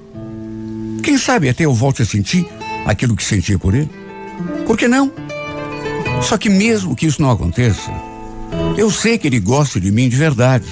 [1.01, 2.47] Quem sabe até eu volte a sentir
[2.85, 3.89] aquilo que sentia por ele?
[4.65, 5.11] Por que não?
[6.21, 7.91] Só que mesmo que isso não aconteça,
[8.77, 10.65] eu sei que ele gosta de mim de verdade.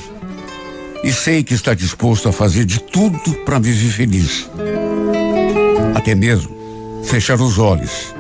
[1.04, 4.50] E sei que está disposto a fazer de tudo para me viver feliz.
[5.96, 6.56] Até mesmo
[7.04, 8.14] fechar os olhos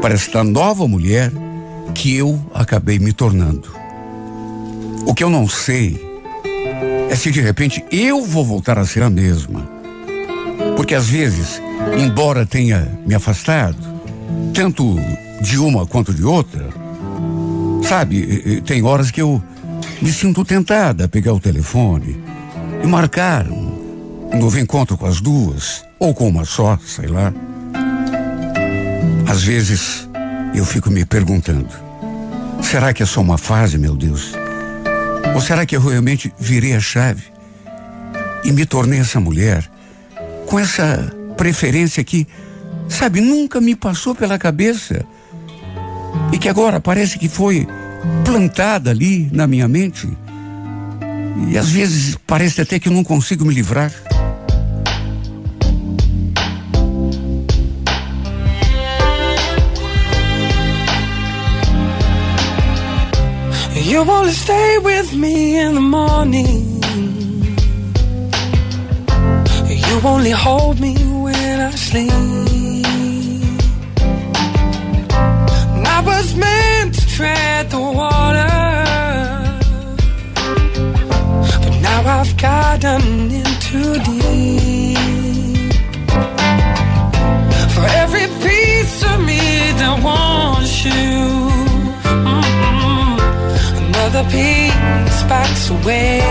[0.00, 1.32] para esta nova mulher
[1.94, 3.68] que eu acabei me tornando.
[5.04, 6.00] O que eu não sei
[7.10, 9.68] é se de repente eu vou voltar a ser a mesma.
[10.76, 11.60] Porque às vezes,
[11.98, 13.78] embora tenha me afastado,
[14.54, 14.96] tanto
[15.40, 16.68] de uma quanto de outra,
[17.86, 19.42] sabe, tem horas que eu
[20.00, 22.20] me sinto tentada a pegar o telefone
[22.82, 27.32] e marcar um novo encontro com as duas, ou com uma só, sei lá.
[29.26, 30.08] Às vezes
[30.54, 31.68] eu fico me perguntando:
[32.62, 34.32] será que é só uma fase, meu Deus?
[35.34, 37.24] Ou será que eu realmente virei a chave
[38.44, 39.68] e me tornei essa mulher
[40.46, 42.26] com essa preferência que,
[42.88, 45.04] sabe, nunca me passou pela cabeça
[46.32, 47.66] e que agora parece que foi
[48.24, 50.08] plantada ali na minha mente?
[51.48, 53.92] E às vezes parece até que eu não consigo me livrar.
[63.88, 66.78] You wanna stay with me in the morning.
[69.68, 72.67] You only hold me when I sleep.
[75.98, 78.46] I was meant to tread the water,
[81.64, 85.72] but now I've gotten in too deep.
[87.74, 89.42] For every piece of me
[89.80, 91.50] that wants you,
[92.22, 93.18] mm-hmm,
[93.86, 96.22] another piece backs away.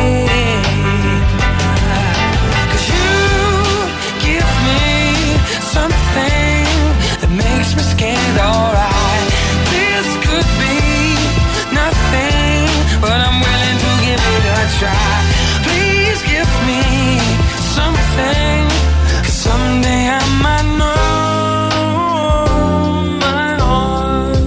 [5.77, 6.73] something
[7.21, 9.06] that makes me scared, alright.
[14.79, 15.11] Try.
[15.67, 16.83] Please give me
[17.77, 18.59] something,
[19.43, 20.97] someday I might know
[23.25, 24.37] my heart.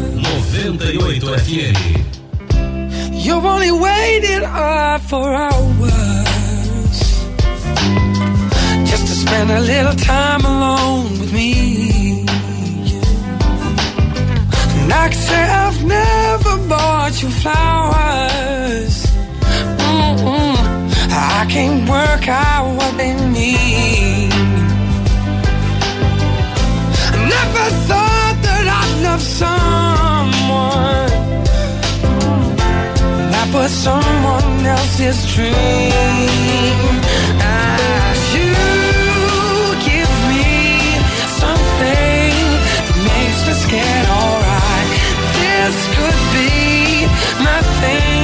[0.55, 2.01] 98 FM.
[3.61, 6.99] Only waited up uh, for hours
[8.91, 12.25] just to spend a little time alone with me.
[14.81, 18.50] And I can say I've never bought you flowers.
[21.51, 24.31] Can't work out what they mean.
[27.15, 31.11] I never thought that I'd love someone
[33.33, 36.95] that was someone else's dream.
[37.43, 38.55] Ah, you
[39.91, 40.47] give me
[41.43, 42.33] something
[42.87, 44.89] that makes me scared, alright.
[45.41, 46.55] This could be
[47.43, 48.20] nothing, but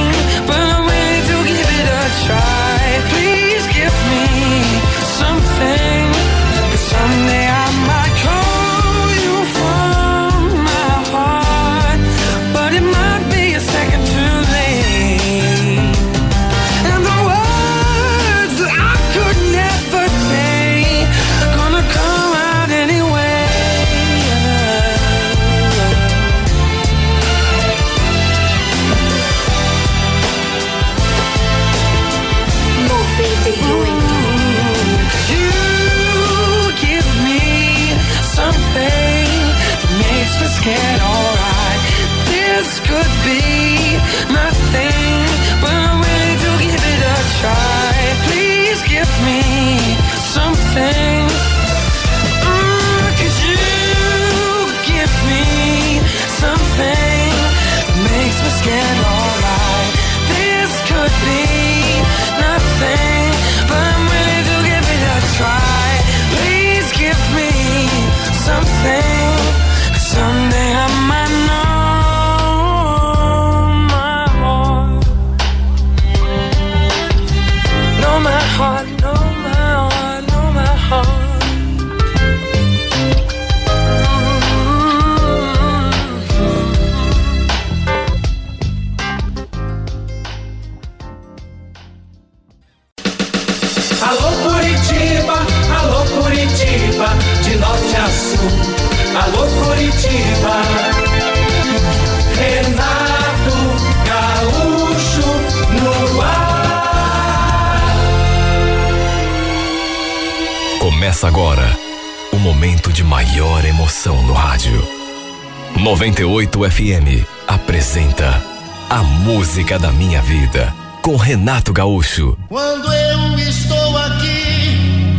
[116.69, 118.43] FM apresenta
[118.89, 122.37] A Música da Minha Vida com Renato Gaúcho.
[122.49, 125.15] Quando eu estou aqui,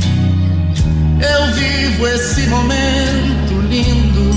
[1.23, 4.29] eu vivo esse momento lindo.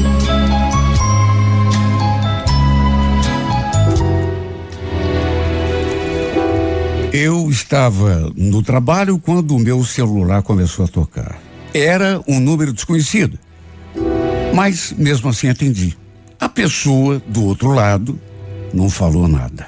[7.12, 11.38] Eu estava no trabalho quando o meu celular começou a tocar.
[11.74, 13.38] Era um número desconhecido.
[14.54, 15.97] Mas mesmo assim atendi.
[16.41, 18.19] A pessoa do outro lado
[18.73, 19.67] não falou nada.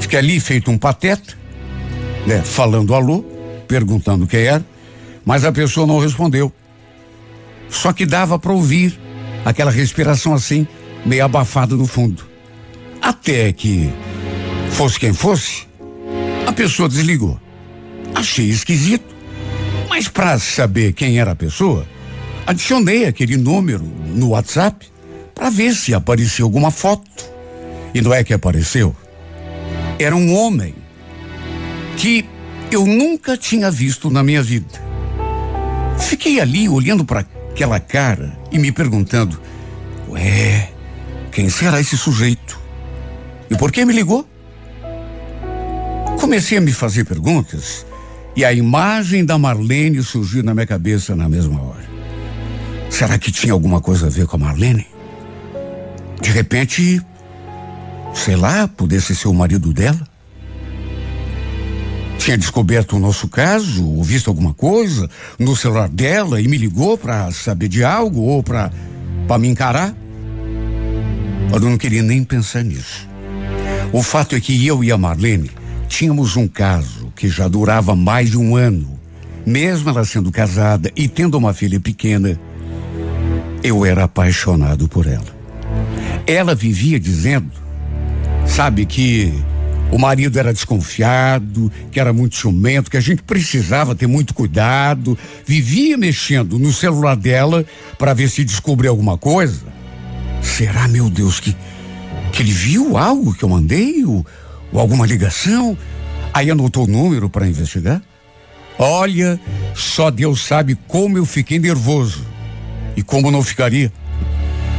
[0.00, 1.34] Fiquei ali feito um pateta,
[2.26, 3.22] né, falando alô,
[3.68, 4.64] perguntando quem era,
[5.26, 6.50] mas a pessoa não respondeu.
[7.68, 8.98] Só que dava para ouvir
[9.44, 10.66] aquela respiração assim,
[11.04, 12.24] meio abafada no fundo.
[13.02, 13.92] Até que
[14.70, 15.68] fosse quem fosse,
[16.46, 17.38] a pessoa desligou.
[18.14, 19.14] Achei esquisito,
[19.86, 21.86] mas para saber quem era a pessoa,
[22.46, 24.91] adicionei aquele número no WhatsApp
[25.34, 27.10] para ver se aparecia alguma foto.
[27.94, 28.94] E não é que apareceu.
[29.98, 30.74] Era um homem
[31.96, 32.24] que
[32.70, 34.80] eu nunca tinha visto na minha vida.
[35.98, 39.38] Fiquei ali olhando para aquela cara e me perguntando:
[40.08, 40.70] Ué,
[41.30, 42.58] quem será esse sujeito?
[43.50, 44.26] E por que me ligou?
[46.18, 47.84] Comecei a me fazer perguntas
[48.34, 51.84] e a imagem da Marlene surgiu na minha cabeça na mesma hora.
[52.88, 54.86] Será que tinha alguma coisa a ver com a Marlene?
[56.22, 57.02] De repente,
[58.14, 60.00] sei lá, pudesse ser o marido dela?
[62.16, 66.96] Tinha descoberto o nosso caso, ou visto alguma coisa no celular dela e me ligou
[66.96, 68.70] para saber de algo ou para
[69.26, 69.94] para me encarar?
[71.52, 73.08] Eu não queria nem pensar nisso.
[73.92, 75.50] O fato é que eu e a Marlene
[75.88, 78.98] tínhamos um caso que já durava mais de um ano.
[79.44, 82.38] Mesmo ela sendo casada e tendo uma filha pequena,
[83.62, 85.41] eu era apaixonado por ela.
[86.26, 87.50] Ela vivia dizendo,
[88.46, 89.32] sabe, que
[89.92, 95.18] o marido era desconfiado, que era muito ciumento, que a gente precisava ter muito cuidado.
[95.46, 97.64] Vivia mexendo no celular dela
[97.98, 99.60] para ver se descobria alguma coisa.
[100.40, 101.54] Será, meu Deus, que,
[102.32, 104.02] que ele viu algo que eu mandei?
[104.04, 104.24] Ou,
[104.72, 105.76] ou alguma ligação?
[106.32, 108.00] Aí anotou o número para investigar?
[108.78, 109.38] Olha,
[109.74, 112.24] só Deus sabe como eu fiquei nervoso.
[112.96, 113.92] E como não ficaria?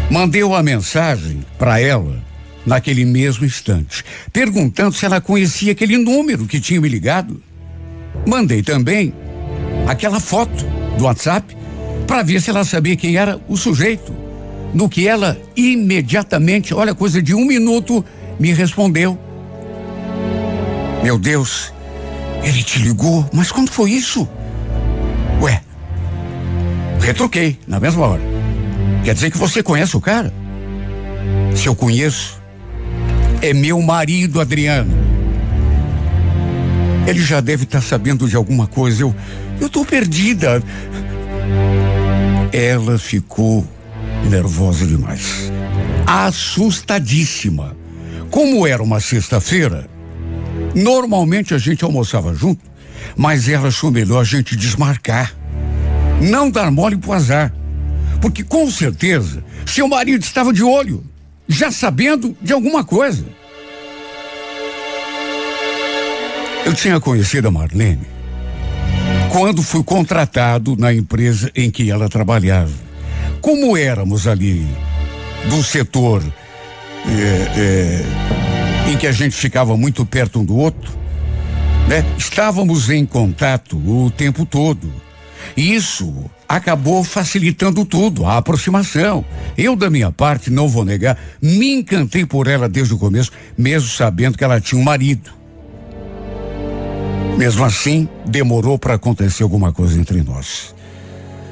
[0.09, 2.21] Mandei uma mensagem para ela
[2.65, 7.41] naquele mesmo instante, perguntando se ela conhecia aquele número que tinha me ligado.
[8.27, 9.13] Mandei também
[9.87, 10.65] aquela foto
[10.97, 11.55] do WhatsApp
[12.07, 14.13] para ver se ela sabia quem era o sujeito.
[14.73, 18.03] No que ela imediatamente, olha, coisa de um minuto,
[18.39, 19.17] me respondeu.
[21.03, 21.73] Meu Deus,
[22.43, 24.27] ele te ligou, mas quando foi isso?
[25.41, 25.61] Ué,
[26.99, 28.32] retruquei na mesma hora.
[29.03, 30.33] Quer dizer que você conhece o cara?
[31.55, 32.41] Se eu conheço,
[33.41, 34.91] é meu marido, Adriano.
[37.05, 39.03] Ele já deve estar tá sabendo de alguma coisa.
[39.03, 39.15] Eu,
[39.59, 40.63] eu tô perdida.
[42.51, 43.67] Ela ficou
[44.29, 45.51] nervosa demais.
[46.07, 47.75] Assustadíssima.
[48.29, 49.87] Como era uma sexta-feira,
[50.73, 52.63] normalmente a gente almoçava junto,
[53.15, 55.35] mas ela achou melhor a gente desmarcar.
[56.21, 57.53] Não dar mole pro azar.
[58.23, 61.03] Porque com certeza seu marido estava de olho
[61.45, 63.25] já sabendo de alguma coisa.
[66.65, 68.07] Eu tinha conhecido a Marlene
[69.29, 72.71] quando fui contratado na empresa em que ela trabalhava.
[73.41, 74.65] Como éramos ali
[75.49, 76.23] do setor
[77.05, 80.93] é, é, em que a gente ficava muito perto um do outro,
[81.89, 82.05] né?
[82.17, 84.89] Estávamos em contato o tempo todo.
[85.57, 89.25] E isso acabou facilitando tudo, a aproximação.
[89.57, 93.89] Eu, da minha parte, não vou negar, me encantei por ela desde o começo, mesmo
[93.89, 95.31] sabendo que ela tinha um marido.
[97.37, 100.75] Mesmo assim, demorou para acontecer alguma coisa entre nós.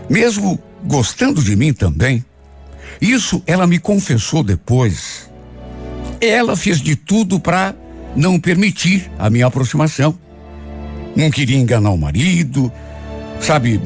[0.08, 2.24] Mesmo gostando de mim também,
[3.02, 5.32] isso ela me confessou depois.
[6.20, 7.74] Ela fez de tudo para
[8.16, 10.16] não permitir a minha aproximação.
[11.16, 12.72] Não queria enganar o marido,
[13.40, 13.82] sabe?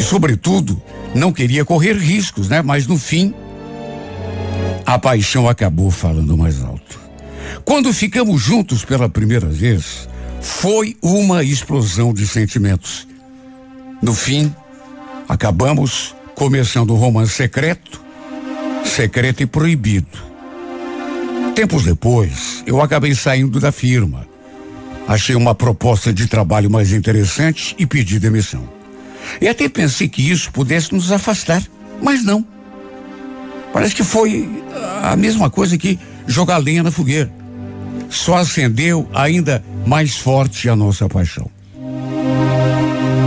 [0.00, 0.80] E, sobretudo,
[1.14, 2.62] não queria correr riscos, né?
[2.62, 3.34] Mas no fim,
[4.86, 6.98] a paixão acabou falando mais alto.
[7.66, 10.08] Quando ficamos juntos pela primeira vez,
[10.40, 13.06] foi uma explosão de sentimentos.
[14.00, 14.50] No fim,
[15.28, 18.00] acabamos começando um romance secreto,
[18.86, 20.18] secreto e proibido.
[21.54, 24.26] Tempos depois, eu acabei saindo da firma.
[25.06, 28.79] Achei uma proposta de trabalho mais interessante e pedi demissão.
[29.40, 31.62] E até pensei que isso pudesse nos afastar,
[32.02, 32.44] mas não.
[33.72, 34.48] Parece que foi
[35.02, 37.32] a mesma coisa que jogar lenha na fogueira.
[38.08, 41.48] Só acendeu ainda mais forte a nossa paixão.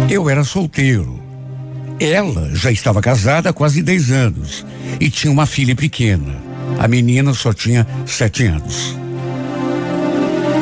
[0.10, 1.21] Eu era solteiro.
[1.99, 4.65] Ela já estava casada há quase 10 anos
[4.99, 6.36] e tinha uma filha pequena.
[6.79, 8.97] A menina só tinha sete anos.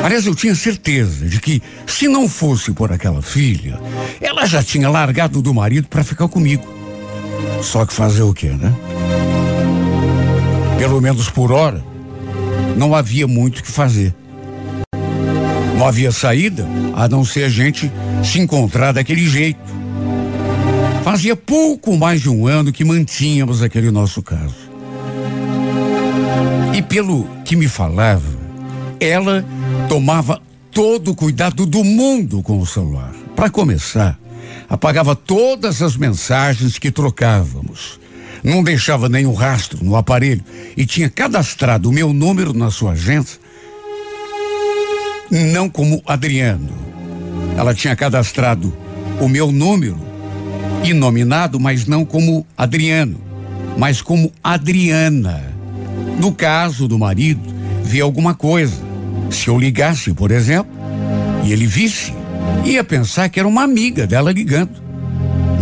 [0.03, 3.79] Aliás, eu tinha certeza de que, se não fosse por aquela filha,
[4.19, 6.65] ela já tinha largado do marido para ficar comigo.
[7.61, 8.73] Só que fazer o quê, né?
[10.79, 11.83] Pelo menos por hora,
[12.75, 14.15] não havia muito o que fazer.
[15.77, 17.91] Não havia saída a não ser a gente
[18.23, 19.59] se encontrar daquele jeito.
[21.03, 24.71] Fazia pouco mais de um ano que mantínhamos aquele nosso caso.
[26.73, 28.40] E pelo que me falava,
[29.01, 29.43] ela
[29.89, 30.39] tomava
[30.71, 33.11] todo o cuidado do mundo com o celular.
[33.35, 34.17] Para começar,
[34.69, 37.99] apagava todas as mensagens que trocávamos.
[38.43, 40.43] Não deixava nenhum rastro no aparelho
[40.77, 43.39] e tinha cadastrado o meu número na sua agência,
[45.31, 46.69] não como Adriano.
[47.57, 48.71] Ela tinha cadastrado
[49.19, 49.97] o meu número
[50.83, 53.19] e nominado, mas não como Adriano,
[53.77, 55.51] mas como Adriana.
[56.19, 57.41] No caso do marido,
[57.83, 58.90] via alguma coisa
[59.31, 60.71] se eu ligasse, por exemplo,
[61.43, 62.13] e ele visse,
[62.65, 64.81] ia pensar que era uma amiga dela ligando.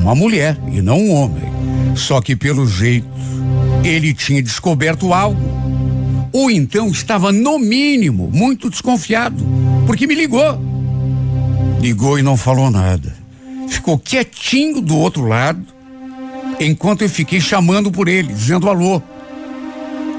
[0.02, 1.44] Uma mulher e não um homem.
[1.96, 3.08] Só que pelo jeito,
[3.84, 5.40] ele tinha descoberto algo.
[6.32, 9.44] Ou então estava, no mínimo, muito desconfiado,
[9.86, 10.60] porque me ligou.
[11.82, 13.16] Ligou e não falou nada.
[13.68, 15.64] Ficou quietinho do outro lado,
[16.60, 19.02] enquanto eu fiquei chamando por ele, dizendo alô.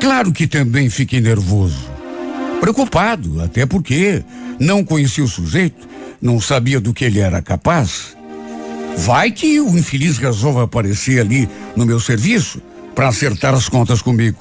[0.01, 1.90] Claro que também fiquei nervoso
[2.61, 4.23] preocupado, até porque
[4.59, 5.89] não conhecia o sujeito,
[6.21, 8.17] não sabia do que ele era capaz.
[8.99, 12.61] Vai que o infeliz resolva aparecer ali no meu serviço
[12.95, 14.39] para acertar as contas comigo.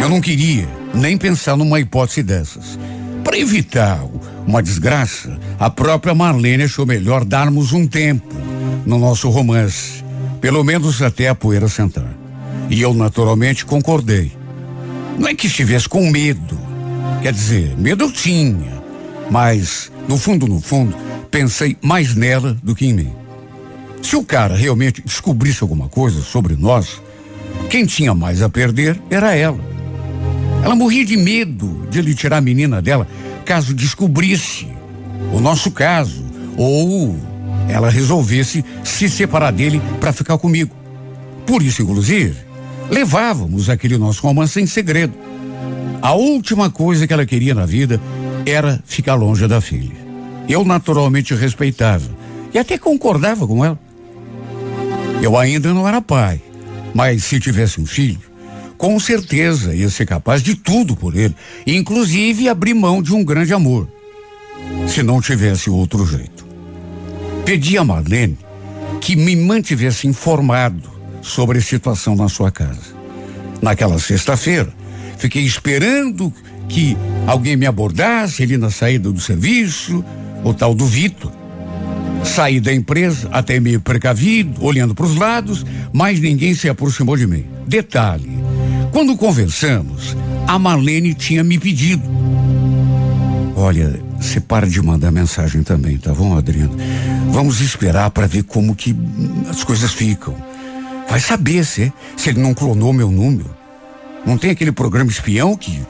[0.00, 2.78] Eu não queria nem pensar numa hipótese dessas.
[3.22, 4.02] Para evitar
[4.46, 8.34] uma desgraça, a própria Marlene achou melhor darmos um tempo
[8.86, 10.04] no nosso romance,
[10.40, 12.14] pelo menos até a poeira sentar.
[12.70, 14.32] E eu naturalmente concordei.
[15.18, 16.58] Não é que estivesse com medo.
[17.22, 18.82] Quer dizer, medo eu tinha.
[19.30, 20.94] Mas, no fundo, no fundo,
[21.30, 23.12] pensei mais nela do que em mim.
[24.02, 27.00] Se o cara realmente descobrisse alguma coisa sobre nós,
[27.70, 29.58] quem tinha mais a perder era ela.
[30.62, 33.06] Ela morria de medo de ele tirar a menina dela
[33.44, 34.66] caso descobrisse
[35.32, 36.24] o nosso caso
[36.56, 37.18] ou
[37.68, 40.74] ela resolvesse se separar dele para ficar comigo.
[41.46, 42.36] Por isso, inclusive,
[42.90, 45.14] levávamos aquele nosso romance em segredo.
[46.02, 48.00] A última coisa que ela queria na vida
[48.46, 49.96] era ficar longe da filha.
[50.48, 52.08] Eu naturalmente respeitava
[52.52, 53.78] e até concordava com ela.
[55.22, 56.42] Eu ainda não era pai,
[56.92, 58.20] mas se tivesse um filho,
[58.76, 61.34] com certeza ia ser capaz de tudo por ele,
[61.66, 63.88] inclusive abrir mão de um grande amor,
[64.86, 66.46] se não tivesse outro jeito.
[67.44, 68.38] Pedi a Marlene
[69.00, 70.93] que me mantivesse informado
[71.24, 72.94] sobre a situação na sua casa.
[73.62, 74.68] Naquela sexta-feira,
[75.16, 76.32] fiquei esperando
[76.68, 76.96] que
[77.26, 80.04] alguém me abordasse ali na saída do serviço,
[80.44, 81.32] o tal do Vitor.
[82.22, 87.26] Saí da empresa, até meio precavido, olhando para os lados, mas ninguém se aproximou de
[87.26, 87.46] mim.
[87.66, 88.30] Detalhe:
[88.92, 90.16] quando conversamos,
[90.46, 92.02] a Marlene tinha me pedido.
[93.56, 96.76] Olha, você para de mandar mensagem também, tá bom, Adriano?
[97.30, 98.94] Vamos esperar para ver como que
[99.48, 100.34] as coisas ficam.
[101.14, 103.48] Vai saber se, se ele não clonou meu número.
[104.26, 105.80] Não tem aquele programa espião que,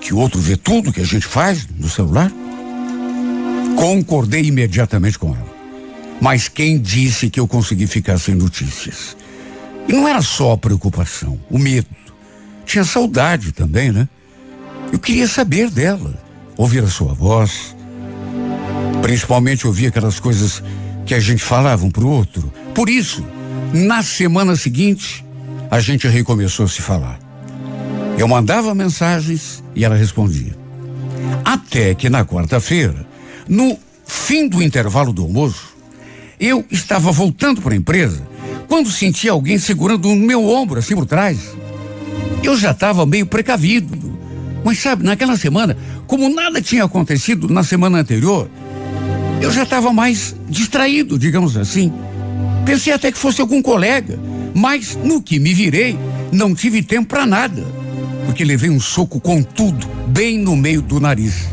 [0.00, 2.32] que outro vê tudo que a gente faz no celular?
[3.76, 5.54] Concordei imediatamente com ela.
[6.20, 9.16] Mas quem disse que eu consegui ficar sem notícias?
[9.86, 11.86] E não era só a preocupação, o medo.
[12.64, 14.08] Tinha saudade também, né?
[14.92, 16.20] Eu queria saber dela,
[16.56, 17.76] ouvir a sua voz,
[19.00, 20.60] principalmente ouvir aquelas coisas
[21.06, 22.52] que a gente falava um pro outro.
[22.74, 23.24] Por isso,
[23.72, 25.24] na semana seguinte,
[25.70, 27.18] a gente recomeçou a se falar.
[28.18, 30.56] Eu mandava mensagens e ela respondia.
[31.44, 33.06] Até que na quarta-feira,
[33.48, 35.76] no fim do intervalo do almoço,
[36.38, 38.26] eu estava voltando para a empresa
[38.68, 41.56] quando senti alguém segurando o meu ombro assim por trás.
[42.42, 44.16] Eu já estava meio precavido.
[44.64, 48.48] Mas sabe, naquela semana, como nada tinha acontecido na semana anterior,
[49.40, 51.92] eu já estava mais distraído, digamos assim.
[52.66, 54.18] Pensei até que fosse algum colega,
[54.52, 55.96] mas no que me virei,
[56.32, 57.64] não tive tempo para nada,
[58.26, 61.46] porque levei um soco com tudo, bem no meio do nariz.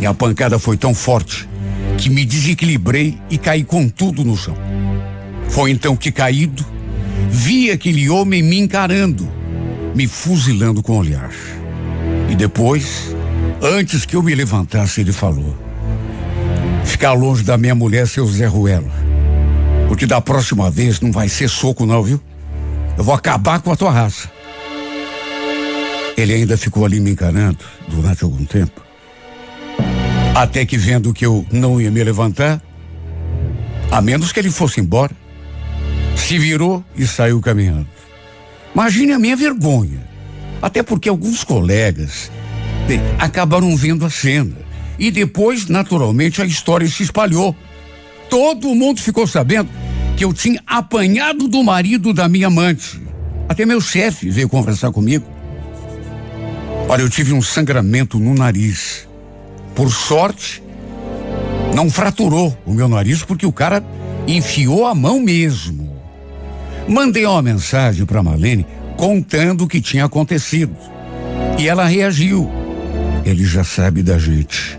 [0.00, 1.46] E a pancada foi tão forte
[1.98, 4.56] que me desequilibrei e caí com tudo no chão.
[5.50, 6.64] Foi então que caído,
[7.28, 9.30] vi aquele homem me encarando,
[9.94, 11.30] me fuzilando com o olhar.
[12.30, 13.14] E depois,
[13.60, 15.54] antes que eu me levantasse, ele falou:
[16.86, 18.99] Ficar longe da minha mulher, seu Zé Ruela.
[19.90, 22.20] Porque da próxima vez não vai ser soco, não, viu?
[22.96, 24.30] Eu vou acabar com a tua raça.
[26.16, 28.80] Ele ainda ficou ali me encarando durante algum tempo.
[30.32, 32.62] Até que vendo que eu não ia me levantar,
[33.90, 35.10] a menos que ele fosse embora,
[36.14, 37.88] se virou e saiu caminhando.
[38.72, 40.08] Imagine a minha vergonha.
[40.62, 42.30] Até porque alguns colegas
[43.18, 44.54] acabaram vendo a cena.
[45.00, 47.56] E depois, naturalmente, a história se espalhou.
[48.28, 49.79] Todo mundo ficou sabendo
[50.20, 53.00] que eu tinha apanhado do marido da minha amante.
[53.48, 55.24] Até meu chefe veio conversar comigo.
[56.90, 59.08] Olha, eu tive um sangramento no nariz.
[59.74, 60.62] Por sorte,
[61.74, 63.82] não fraturou o meu nariz porque o cara
[64.28, 65.90] enfiou a mão mesmo.
[66.86, 68.66] Mandei uma mensagem para Marlene
[68.98, 70.76] contando o que tinha acontecido.
[71.58, 72.46] E ela reagiu.
[73.24, 74.78] Ele já sabe da gente.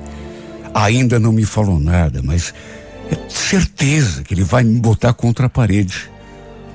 [0.71, 2.53] Ainda não me falou nada, mas
[3.11, 6.09] é certeza que ele vai me botar contra a parede.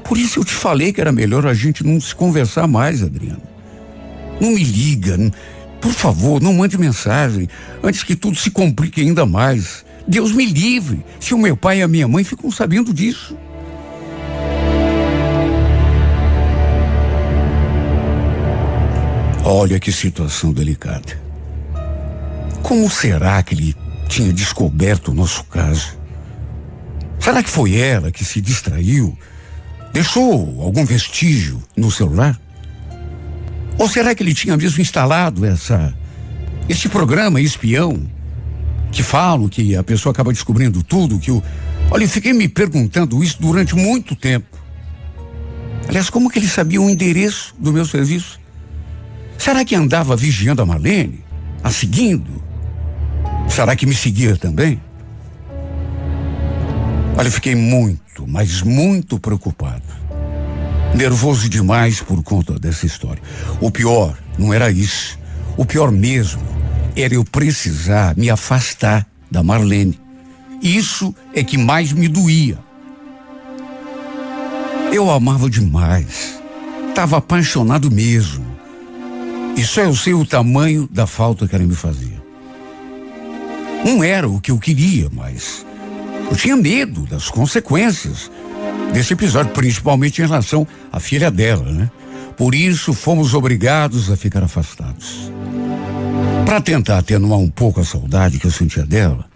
[0.05, 3.43] Por isso eu te falei que era melhor a gente não se conversar mais, Adriano.
[4.41, 5.33] Não me liga, não,
[5.81, 7.49] por favor, não mande mensagem
[7.83, 9.85] antes que tudo se complique ainda mais.
[10.07, 13.37] Deus me livre se o meu pai e a minha mãe ficam sabendo disso.
[19.45, 21.21] Olha que situação delicada.
[22.63, 23.77] Como será que ele
[24.09, 25.97] tinha descoberto o nosso caso?
[27.27, 29.19] Será que foi ela que se distraiu?
[29.93, 32.41] Deixou algum vestígio no celular?
[33.77, 35.93] Ou será que ele tinha mesmo instalado essa
[36.69, 38.01] Este programa espião,
[38.93, 41.43] que falam que a pessoa acaba descobrindo tudo, que o.
[41.91, 44.57] Olha, eu fiquei me perguntando isso durante muito tempo.
[45.89, 48.39] Aliás, como que ele sabia o endereço do meu serviço?
[49.37, 51.25] Será que andava vigiando a Marlene?
[51.61, 52.41] A seguindo?
[53.49, 54.81] Será que me seguia também?
[57.19, 59.83] Olha, fiquei muito, mas muito preocupado.
[60.95, 63.23] Nervoso demais por conta dessa história.
[63.61, 65.19] O pior não era isso.
[65.57, 66.43] O pior mesmo
[66.95, 69.99] era eu precisar me afastar da Marlene.
[70.63, 72.59] Isso é que mais me doía.
[74.93, 76.41] Eu amava demais.
[76.89, 78.45] Estava apaixonado mesmo.
[79.57, 82.23] E só eu sei o tamanho da falta que ela me fazia.
[83.85, 85.66] Não era o que eu queria, mas
[86.31, 88.31] eu tinha medo das consequências
[88.93, 91.91] desse episódio, principalmente em relação à filha dela, né?
[92.37, 95.31] Por isso fomos obrigados a ficar afastados.
[96.45, 99.27] Para tentar atenuar um pouco a saudade que eu sentia dela,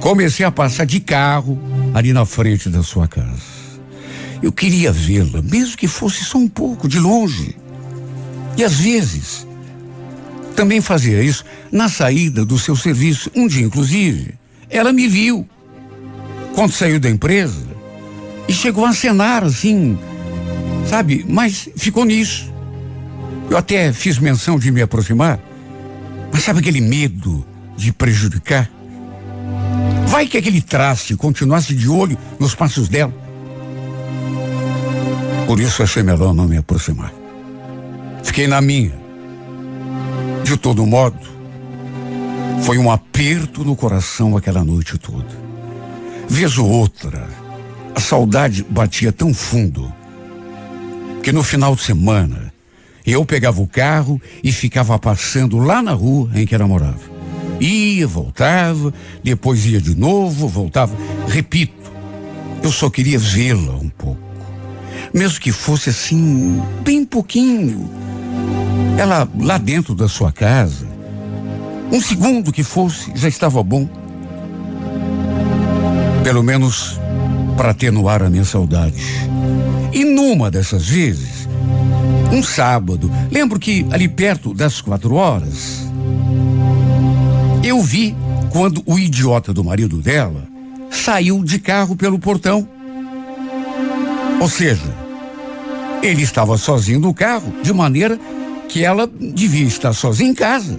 [0.00, 1.58] comecei a passar de carro
[1.92, 3.62] ali na frente da sua casa.
[4.42, 7.56] Eu queria vê-la, mesmo que fosse só um pouco, de longe.
[8.56, 9.46] E às vezes,
[10.56, 13.30] também fazia isso na saída do seu serviço.
[13.34, 14.34] Um dia, inclusive,
[14.68, 15.46] ela me viu
[16.54, 17.66] quando saiu da empresa
[18.48, 19.98] e chegou a acenar assim,
[20.86, 21.24] sabe?
[21.28, 22.52] Mas ficou nisso.
[23.50, 25.38] Eu até fiz menção de me aproximar,
[26.32, 27.44] mas sabe aquele medo
[27.76, 28.70] de prejudicar?
[30.06, 33.12] Vai que aquele traste continuasse de olho nos passos dela.
[35.46, 37.12] Por isso achei melhor não me aproximar.
[38.22, 38.92] Fiquei na minha.
[40.44, 41.18] De todo modo,
[42.62, 45.51] foi um aperto no coração aquela noite toda.
[46.32, 47.28] Vez ou outra,
[47.94, 49.92] a saudade batia tão fundo
[51.22, 52.50] que no final de semana
[53.04, 57.02] eu pegava o carro e ficava passando lá na rua em que ela morava.
[57.60, 60.96] Ia, voltava, depois ia de novo, voltava.
[61.28, 61.92] Repito,
[62.62, 64.22] eu só queria vê-la um pouco.
[65.12, 67.90] Mesmo que fosse assim, bem pouquinho.
[68.96, 70.88] Ela lá dentro da sua casa.
[71.92, 73.86] Um segundo que fosse, já estava bom.
[76.24, 77.00] Pelo menos
[77.56, 79.02] para atenuar a minha saudade.
[79.92, 81.48] E numa dessas vezes,
[82.32, 85.86] um sábado, lembro que ali perto das quatro horas,
[87.62, 88.16] eu vi
[88.50, 90.48] quando o idiota do marido dela
[90.90, 92.66] saiu de carro pelo portão.
[94.40, 94.94] Ou seja,
[96.02, 98.18] ele estava sozinho no carro, de maneira
[98.68, 100.78] que ela devia estar sozinha em casa.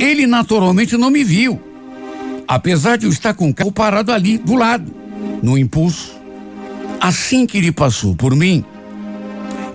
[0.00, 1.60] Ele naturalmente não me viu,
[2.54, 4.94] apesar de eu estar com o carro parado ali, do lado,
[5.42, 6.20] no impulso.
[7.00, 8.62] Assim que ele passou por mim,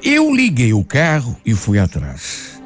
[0.03, 2.61] eu liguei o carro e fui atrás.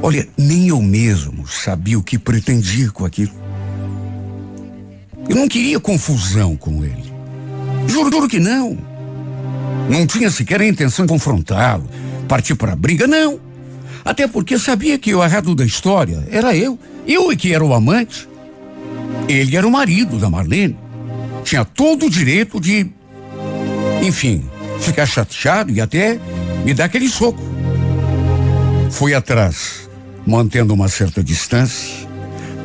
[0.00, 3.32] Olha, nem eu mesmo sabia o que pretendia com aquilo.
[5.28, 7.12] Eu não queria confusão com ele.
[7.88, 8.78] Juro, juro que não.
[9.90, 11.88] Não tinha sequer a intenção de confrontá-lo,
[12.28, 13.40] partir para a briga, não.
[14.04, 16.78] Até porque sabia que o errado da história era eu.
[17.04, 18.27] Eu é que era o amante.
[19.28, 20.76] Ele era o marido da Marlene.
[21.44, 22.90] Tinha todo o direito de,
[24.02, 24.44] enfim,
[24.80, 26.18] ficar chateado e até
[26.64, 27.40] me dar aquele soco.
[28.90, 29.88] Fui atrás,
[30.26, 32.08] mantendo uma certa distância,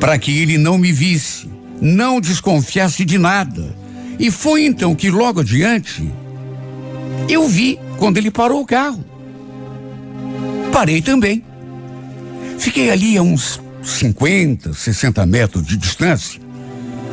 [0.00, 1.48] para que ele não me visse,
[1.80, 3.76] não desconfiasse de nada.
[4.18, 6.10] E foi então que logo adiante
[7.28, 9.04] eu vi quando ele parou o carro.
[10.72, 11.44] Parei também.
[12.58, 16.43] Fiquei ali a uns 50, 60 metros de distância.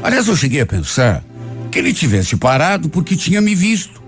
[0.03, 1.23] Aliás, eu cheguei a pensar
[1.71, 4.01] que ele tivesse parado porque tinha me visto.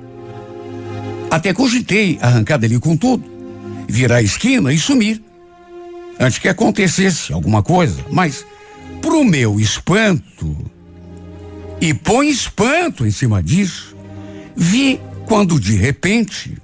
[1.30, 3.24] Até cogitei arrancar dele com tudo,
[3.88, 5.22] virar a esquina e sumir.
[6.20, 8.46] Antes que acontecesse alguma coisa, mas
[9.02, 10.56] pro meu espanto,
[11.82, 13.96] e põe espanto em cima disso,
[14.56, 16.58] vi quando de repente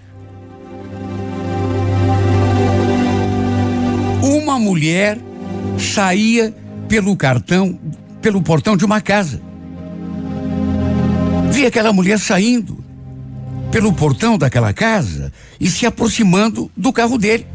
[4.22, 5.18] uma mulher
[5.78, 6.54] saía
[6.88, 7.80] pelo cartão,
[8.22, 9.42] pelo portão de uma casa.
[11.52, 12.84] Vi aquela mulher saindo
[13.72, 17.46] pelo portão daquela casa e se aproximando do carro dele.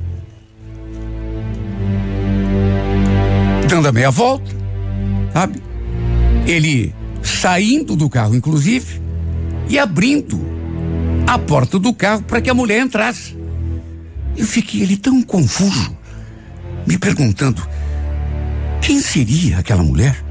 [3.68, 4.50] Dando a meia volta,
[5.32, 5.62] sabe?
[6.46, 9.00] Ele saindo do carro, inclusive,
[9.68, 10.40] e abrindo
[11.26, 13.36] a porta do carro para que a mulher entrasse.
[14.36, 15.96] Eu fiquei ali tão confuso,
[16.86, 17.66] me perguntando
[18.84, 20.22] quem seria aquela mulher?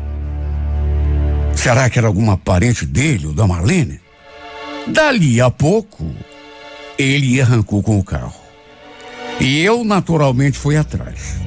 [1.55, 3.99] Será que era alguma parente dele ou da Marlene?
[4.87, 6.13] Dali a pouco,
[6.97, 8.33] ele arrancou com o carro.
[9.39, 11.37] E eu, naturalmente, fui atrás.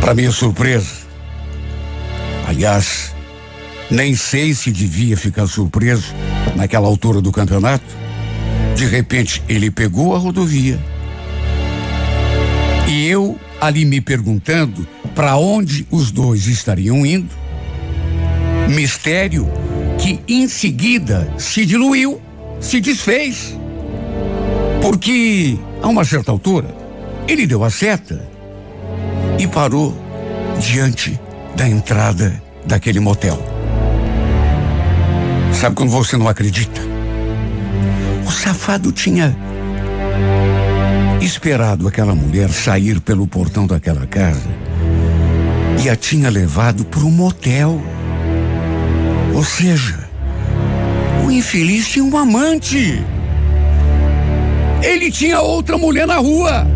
[0.00, 1.02] Para minha surpresa,
[2.46, 3.14] aliás,
[3.90, 6.14] nem sei se devia ficar surpreso
[6.56, 7.84] naquela altura do campeonato.
[8.76, 10.78] De repente, ele pegou a rodovia.
[12.88, 17.30] E eu ali me perguntando para onde os dois estariam indo.
[18.68, 19.48] Mistério
[19.98, 22.20] que em seguida se diluiu,
[22.60, 23.56] se desfez.
[24.80, 26.74] Porque, a uma certa altura,
[27.28, 28.28] ele deu a seta
[29.38, 29.96] e parou
[30.58, 31.18] diante
[31.54, 33.40] da entrada daquele motel.
[35.52, 36.80] Sabe quando você não acredita?
[38.26, 39.36] O safado tinha
[41.20, 44.61] esperado aquela mulher sair pelo portão daquela casa
[45.84, 47.82] e a tinha levado para um motel.
[49.34, 50.08] Ou seja,
[51.26, 53.02] o infeliz tinha um amante.
[54.80, 56.66] Ele tinha outra mulher na rua.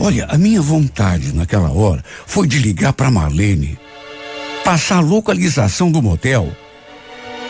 [0.00, 3.78] Olha, a minha vontade naquela hora foi de ligar para Marlene,
[4.64, 6.50] passar a localização do motel,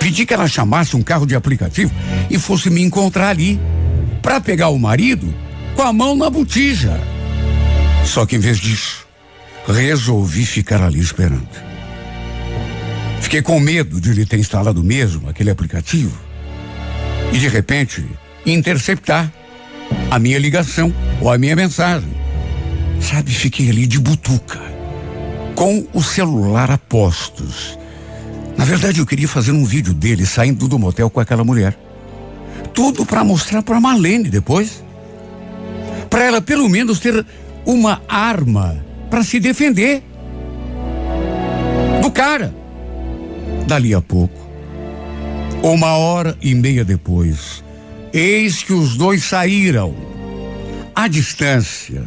[0.00, 1.92] pedir que ela chamasse um carro de aplicativo
[2.28, 3.60] e fosse me encontrar ali
[4.20, 5.32] para pegar o marido
[5.76, 7.00] com a mão na botija.
[8.04, 8.99] Só que em vez disso,
[9.72, 11.48] resolvi ficar ali esperando.
[13.20, 16.18] Fiquei com medo de ele ter instalado mesmo aquele aplicativo
[17.32, 18.04] e de repente
[18.44, 19.32] interceptar
[20.10, 22.10] a minha ligação ou a minha mensagem.
[23.00, 24.60] Sabe, fiquei ali de butuca,
[25.54, 27.78] com o celular a postos.
[28.56, 31.78] Na verdade, eu queria fazer um vídeo dele saindo do motel com aquela mulher.
[32.74, 34.84] Tudo para mostrar para Marlene depois.
[36.10, 37.24] Para ela pelo menos ter
[37.64, 40.02] uma arma para se defender
[42.00, 42.54] do cara.
[43.66, 44.38] Dali a pouco,
[45.62, 47.62] uma hora e meia depois,
[48.12, 49.94] eis que os dois saíram.
[50.94, 52.02] À distância,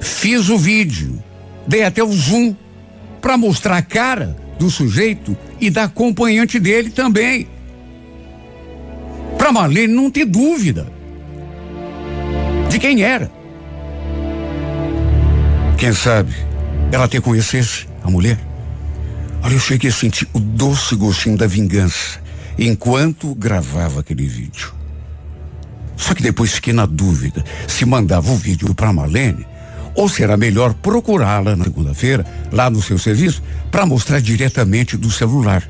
[0.00, 1.22] fiz o vídeo,
[1.66, 2.54] dei até o zoom
[3.20, 7.48] para mostrar a cara do sujeito e da acompanhante dele também.
[9.36, 10.86] Para Marlene não ter dúvida
[12.68, 13.37] de quem era.
[15.78, 16.34] Quem sabe
[16.90, 18.36] ela até conhecesse a mulher.
[19.44, 22.20] Olha, eu cheguei a sentir o doce gostinho da vingança
[22.58, 24.74] enquanto gravava aquele vídeo.
[25.96, 29.46] Só que depois fiquei na dúvida se mandava o vídeo para Marlene
[29.94, 35.62] ou será melhor procurá-la na segunda-feira, lá no seu serviço, para mostrar diretamente do celular.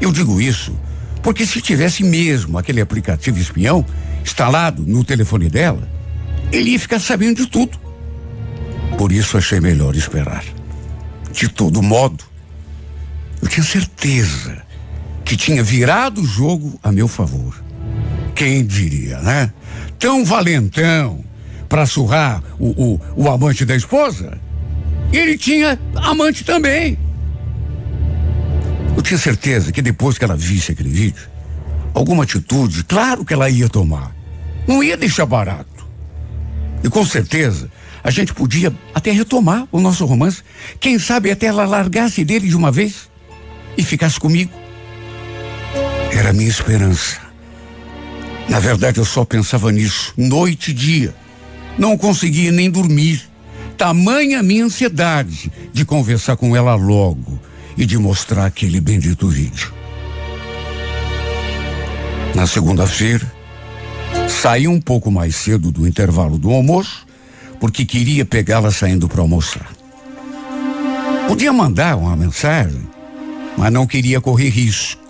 [0.00, 0.76] Eu digo isso
[1.22, 3.86] porque se tivesse mesmo aquele aplicativo espião
[4.24, 5.88] instalado no telefone dela,
[6.50, 7.83] ele ia ficar sabendo de tudo.
[8.98, 10.44] Por isso achei melhor esperar.
[11.32, 12.24] De todo modo,
[13.42, 14.62] eu tinha certeza
[15.24, 17.62] que tinha virado o jogo a meu favor.
[18.34, 19.52] Quem diria, né?
[19.98, 21.24] Tão valentão
[21.68, 24.38] para surrar o, o, o amante da esposa,
[25.12, 26.98] ele tinha amante também.
[28.96, 31.28] Eu tinha certeza que depois que ela visse aquele vídeo,
[31.92, 34.14] alguma atitude, claro que ela ia tomar.
[34.66, 35.86] Não ia deixar barato.
[36.82, 37.70] E com certeza,
[38.04, 40.42] a gente podia até retomar o nosso romance.
[40.78, 43.08] Quem sabe até ela largasse dele de uma vez
[43.78, 44.52] e ficasse comigo.
[46.12, 47.18] Era a minha esperança.
[48.46, 51.14] Na verdade, eu só pensava nisso, noite e dia.
[51.78, 53.22] Não conseguia nem dormir.
[53.78, 57.40] Tamanha minha ansiedade de conversar com ela logo
[57.76, 59.72] e de mostrar aquele bendito vídeo.
[62.34, 63.26] Na segunda-feira,
[64.28, 67.06] saí um pouco mais cedo do intervalo do almoço,
[67.64, 69.70] porque queria pegá-la saindo para almoçar.
[71.26, 72.86] Podia mandar uma mensagem,
[73.56, 75.02] mas não queria correr risco.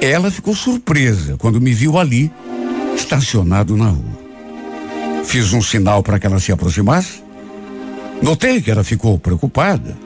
[0.00, 2.30] Ela ficou surpresa quando me viu ali,
[2.94, 4.20] estacionado na rua.
[5.24, 7.24] Fiz um sinal para que ela se aproximasse.
[8.22, 9.98] Notei que ela ficou preocupada,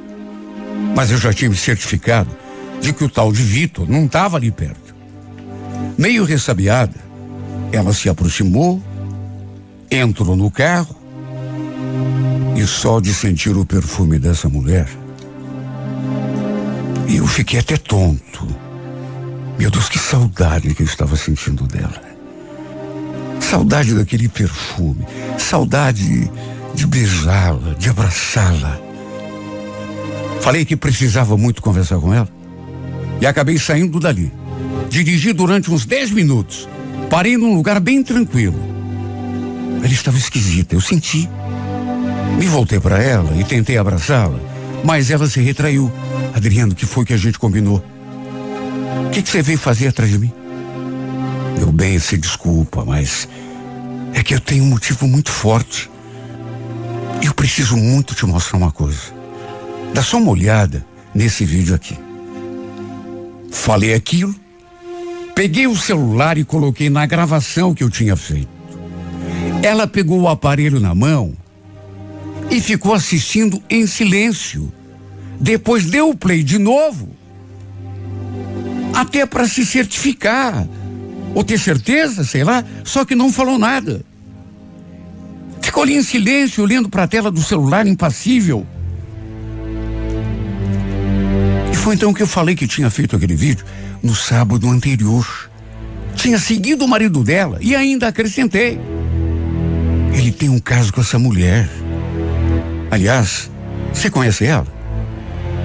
[0.96, 2.34] mas eu já tinha me certificado
[2.80, 4.94] de que o tal de Vitor não estava ali perto.
[5.98, 6.96] Meio ressabiada,
[7.72, 8.82] ela se aproximou,
[9.90, 10.96] entrou no carro
[12.56, 14.88] e só de sentir o perfume dessa mulher,
[17.08, 18.46] eu fiquei até tonto.
[19.58, 22.02] Meu Deus, que saudade que eu estava sentindo dela.
[23.40, 25.06] Saudade daquele perfume,
[25.38, 26.30] saudade
[26.74, 28.80] de beijá-la, de abraçá-la.
[30.40, 32.28] Falei que precisava muito conversar com ela
[33.20, 34.32] e acabei saindo dali.
[34.88, 36.68] Dirigi durante uns 10 minutos.
[37.08, 38.73] Parei num lugar bem tranquilo.
[39.84, 41.28] Ela estava esquisita, eu senti.
[42.38, 44.40] Me voltei para ela e tentei abraçá-la,
[44.82, 45.92] mas ela se retraiu.
[46.34, 47.84] Adriano, que foi que a gente combinou?
[49.06, 50.32] O que, que você veio fazer atrás de mim?
[51.58, 53.28] Meu bem, se desculpa, mas
[54.14, 55.90] é que eu tenho um motivo muito forte.
[57.22, 59.12] Eu preciso muito te mostrar uma coisa.
[59.92, 60.82] Dá só uma olhada
[61.14, 61.96] nesse vídeo aqui.
[63.52, 64.34] Falei aquilo,
[65.34, 68.53] peguei o celular e coloquei na gravação que eu tinha feito.
[69.64, 71.34] Ela pegou o aparelho na mão
[72.50, 74.70] e ficou assistindo em silêncio.
[75.40, 77.08] Depois deu o play de novo.
[78.92, 80.68] Até para se certificar.
[81.34, 84.04] Ou ter certeza, sei lá, só que não falou nada.
[85.62, 88.66] Ficou ali em silêncio, olhando para a tela do celular, impassível.
[91.72, 93.64] E foi então que eu falei que tinha feito aquele vídeo
[94.02, 95.26] no sábado anterior.
[96.14, 98.78] Tinha seguido o marido dela e ainda acrescentei.
[100.14, 101.68] Ele tem um caso com essa mulher.
[102.90, 103.50] Aliás,
[103.92, 104.66] você conhece ela?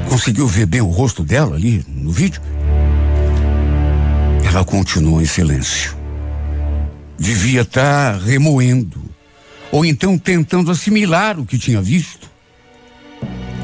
[0.10, 2.41] Conseguiu ver bem o rosto dela ali no vídeo?
[4.43, 5.95] Ela continuou em silêncio.
[7.18, 9.00] Devia estar tá remoendo,
[9.72, 12.30] ou então tentando assimilar o que tinha visto.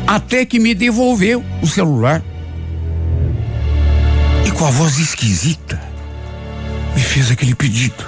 [0.06, 2.22] Até que me devolveu o celular.
[4.46, 5.82] E com a voz esquisita,
[6.94, 8.06] me fez aquele pedido.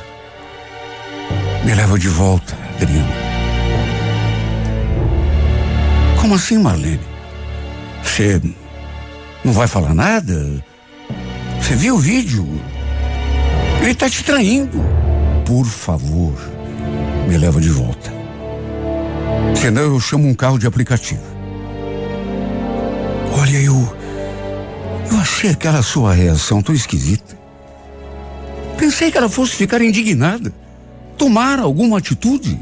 [1.65, 2.55] Me leva de volta,
[6.27, 6.99] Como assim, Marlene?
[8.03, 8.41] Você
[9.45, 10.61] não vai falar nada?
[11.61, 12.45] Você viu o vídeo?
[13.81, 14.83] Ele está te traindo.
[15.45, 16.37] Por favor,
[17.29, 18.11] me leva de volta.
[19.55, 21.23] Senão eu chamo um carro de aplicativo.
[23.39, 23.97] Olha, eu.
[25.09, 27.37] Eu achei aquela sua reação tão esquisita.
[28.77, 30.51] Pensei que ela fosse ficar indignada,
[31.17, 32.59] tomar alguma atitude.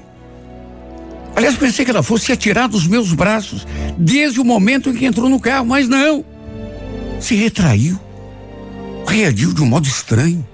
[1.35, 5.29] Aliás, pensei que ela fosse atirar dos meus braços desde o momento em que entrou
[5.29, 6.23] no carro, mas não.
[7.19, 7.99] Se retraiu
[9.05, 10.45] reagiu de um modo estranho,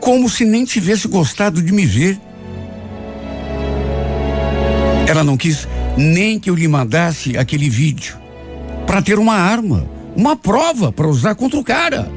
[0.00, 2.18] como se nem tivesse gostado de me ver.
[5.06, 8.16] Ela não quis nem que eu lhe mandasse aquele vídeo
[8.86, 12.10] para ter uma arma, uma prova para usar contra o cara.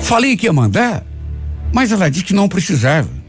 [0.00, 1.04] Falei que ia mandar,
[1.72, 3.21] mas ela disse que não precisava.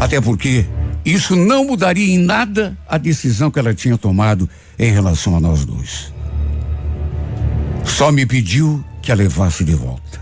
[0.00, 0.66] Até porque
[1.04, 5.64] isso não mudaria em nada a decisão que ela tinha tomado em relação a nós
[5.64, 6.12] dois.
[7.84, 10.20] Só me pediu que a levasse de volta.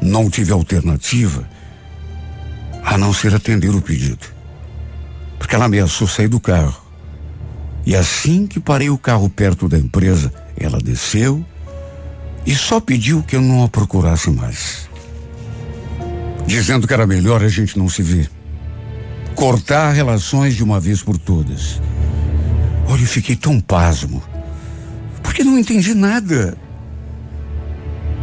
[0.00, 1.48] Não tive alternativa
[2.82, 4.26] a não ser atender o pedido.
[5.38, 6.82] Porque ela ameaçou sair do carro.
[7.86, 11.44] E assim que parei o carro perto da empresa, ela desceu
[12.46, 14.88] e só pediu que eu não a procurasse mais.
[16.46, 18.30] Dizendo que era melhor a gente não se ver.
[19.34, 21.80] Cortar relações de uma vez por todas.
[22.88, 24.22] Olha, eu fiquei tão pasmo.
[25.22, 26.56] Porque não entendi nada.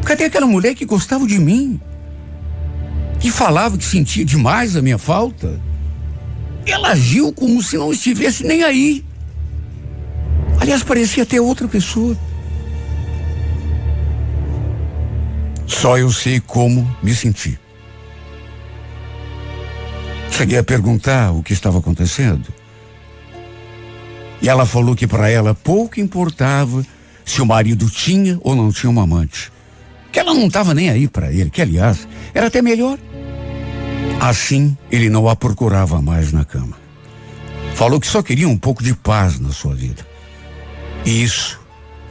[0.05, 1.79] Cadê aquela mulher que gostava de mim?
[3.19, 5.59] Que falava que sentia demais a minha falta?
[6.65, 9.03] Ela agiu como se não estivesse nem aí.
[10.59, 12.17] Aliás, parecia ter outra pessoa.
[15.67, 17.60] Só eu sei como me senti.
[20.41, 22.47] Cheguei a perguntar o que estava acontecendo.
[24.41, 26.83] E ela falou que para ela pouco importava
[27.23, 29.51] se o marido tinha ou não tinha uma amante
[30.11, 32.97] que ela não estava nem aí para ele, que aliás era até melhor.
[34.19, 36.75] Assim, ele não a procurava mais na cama.
[37.75, 40.03] Falou que só queria um pouco de paz na sua vida.
[41.05, 41.61] E isso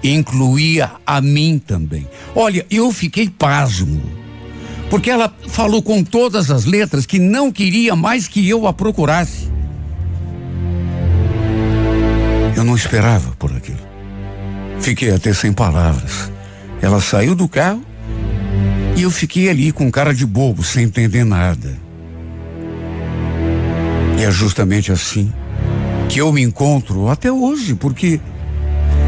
[0.04, 2.08] incluía a mim também.
[2.32, 4.19] Olha, eu fiquei pasmo.
[4.90, 9.48] Porque ela falou com todas as letras que não queria mais que eu a procurasse.
[12.56, 13.78] Eu não esperava por aquilo.
[14.80, 16.30] Fiquei até sem palavras.
[16.82, 17.82] Ela saiu do carro
[18.96, 21.78] e eu fiquei ali com cara de bobo, sem entender nada.
[24.18, 25.32] E é justamente assim
[26.08, 28.20] que eu me encontro até hoje, porque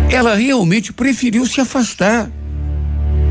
[0.08, 2.30] ela realmente preferiu se afastar.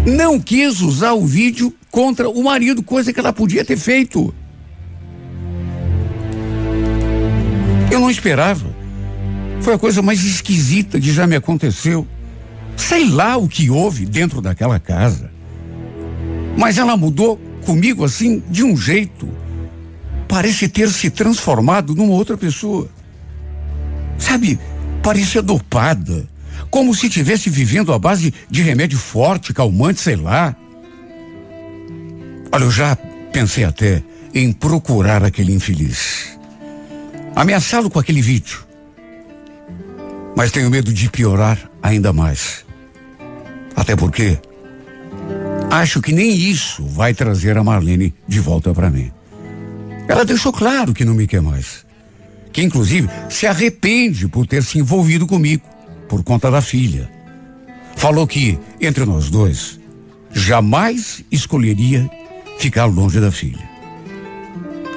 [0.06, 4.34] Não quis usar o vídeo contra o marido, coisa que ela podia ter feito.
[7.92, 8.66] Eu não esperava.
[9.62, 12.08] Foi a coisa mais esquisita que já me aconteceu.
[12.76, 15.32] Sei lá o que houve dentro daquela casa.
[16.58, 19.30] Mas ela mudou comigo assim, de um jeito.
[20.28, 22.90] Parece ter se transformado numa outra pessoa.
[24.18, 24.58] Sabe,
[25.04, 26.28] parecia dopada.
[26.72, 30.56] Como se estivesse vivendo à base de remédio forte, calmante, sei lá.
[32.52, 32.96] Olha, eu já
[33.32, 34.02] pensei até
[34.34, 36.40] em procurar aquele infeliz.
[37.36, 38.66] Ameaçá-lo com aquele vídeo.
[40.36, 42.66] Mas tenho medo de piorar ainda mais.
[43.76, 44.40] Até porque
[45.72, 49.10] Acho que nem isso vai trazer a Marlene de volta para mim.
[50.06, 51.86] Ela deixou claro que não me quer mais.
[52.52, 55.64] que inclusive se arrepende por ter se envolvido comigo
[56.12, 57.10] por conta da filha.
[57.96, 59.80] Falou que, entre nós dois,
[60.34, 62.12] jamais escolheria
[62.60, 63.64] ficar longe da filha.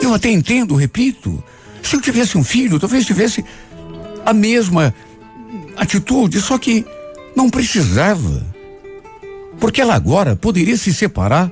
[0.03, 1.41] Eu até entendo, repito,
[1.81, 3.45] se eu tivesse um filho, talvez tivesse
[4.27, 4.93] a mesma
[5.77, 6.85] atitude, só que
[7.37, 8.45] não precisava.
[9.61, 11.49] Porque ela agora poderia se separar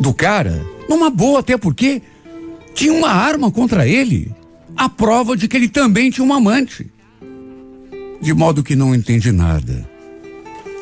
[0.00, 2.02] do cara numa boa, até porque
[2.74, 4.34] tinha uma arma contra ele,
[4.76, 6.90] a prova de que ele também tinha uma amante.
[8.20, 9.88] De modo que não entendi nada.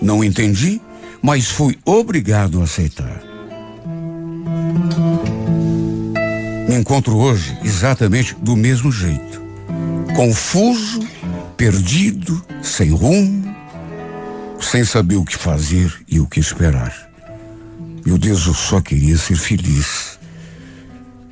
[0.00, 0.80] Não entendi,
[1.22, 3.22] mas fui obrigado a aceitar.
[6.68, 9.42] Me encontro hoje exatamente do mesmo jeito.
[10.14, 11.00] Confuso,
[11.56, 13.54] perdido, sem rumo,
[14.60, 17.10] sem saber o que fazer e o que esperar.
[18.04, 20.18] Meu Deus, eu só queria ser feliz.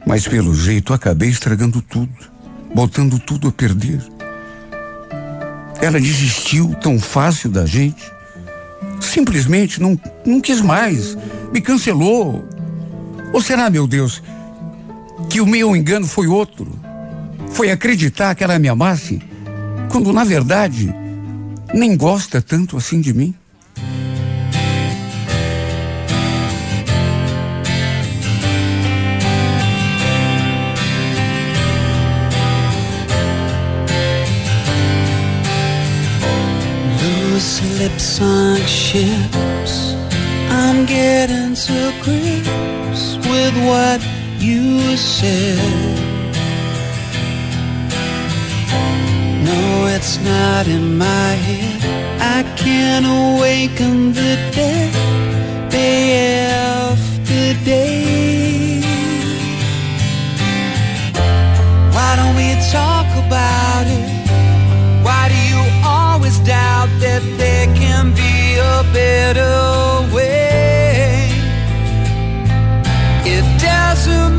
[0.07, 2.13] Mas pelo jeito acabei estragando tudo,
[2.75, 4.14] botando tudo a perder.
[5.85, 8.11] Ela desistiu tão fácil da gente.
[9.03, 11.15] Simplesmente não, não quis mais,
[11.53, 12.43] me cancelou.
[13.35, 14.23] Ou será, meu Deus,
[15.29, 16.73] que o meu engano foi outro?
[17.51, 19.21] Foi acreditar que ela me amasse,
[19.91, 20.91] quando na verdade
[21.75, 23.35] nem gosta tanto assim de mim?
[37.45, 39.93] Loose lips on ships.
[40.49, 44.01] I'm getting to grips with what
[44.39, 45.59] you said.
[49.45, 51.81] No, it's not in my head.
[52.19, 58.81] I can't awaken the dead day after day.
[61.93, 64.14] Why don't we talk about it?
[67.05, 69.53] That there can be a better
[70.15, 71.29] way?
[73.35, 74.34] It doesn't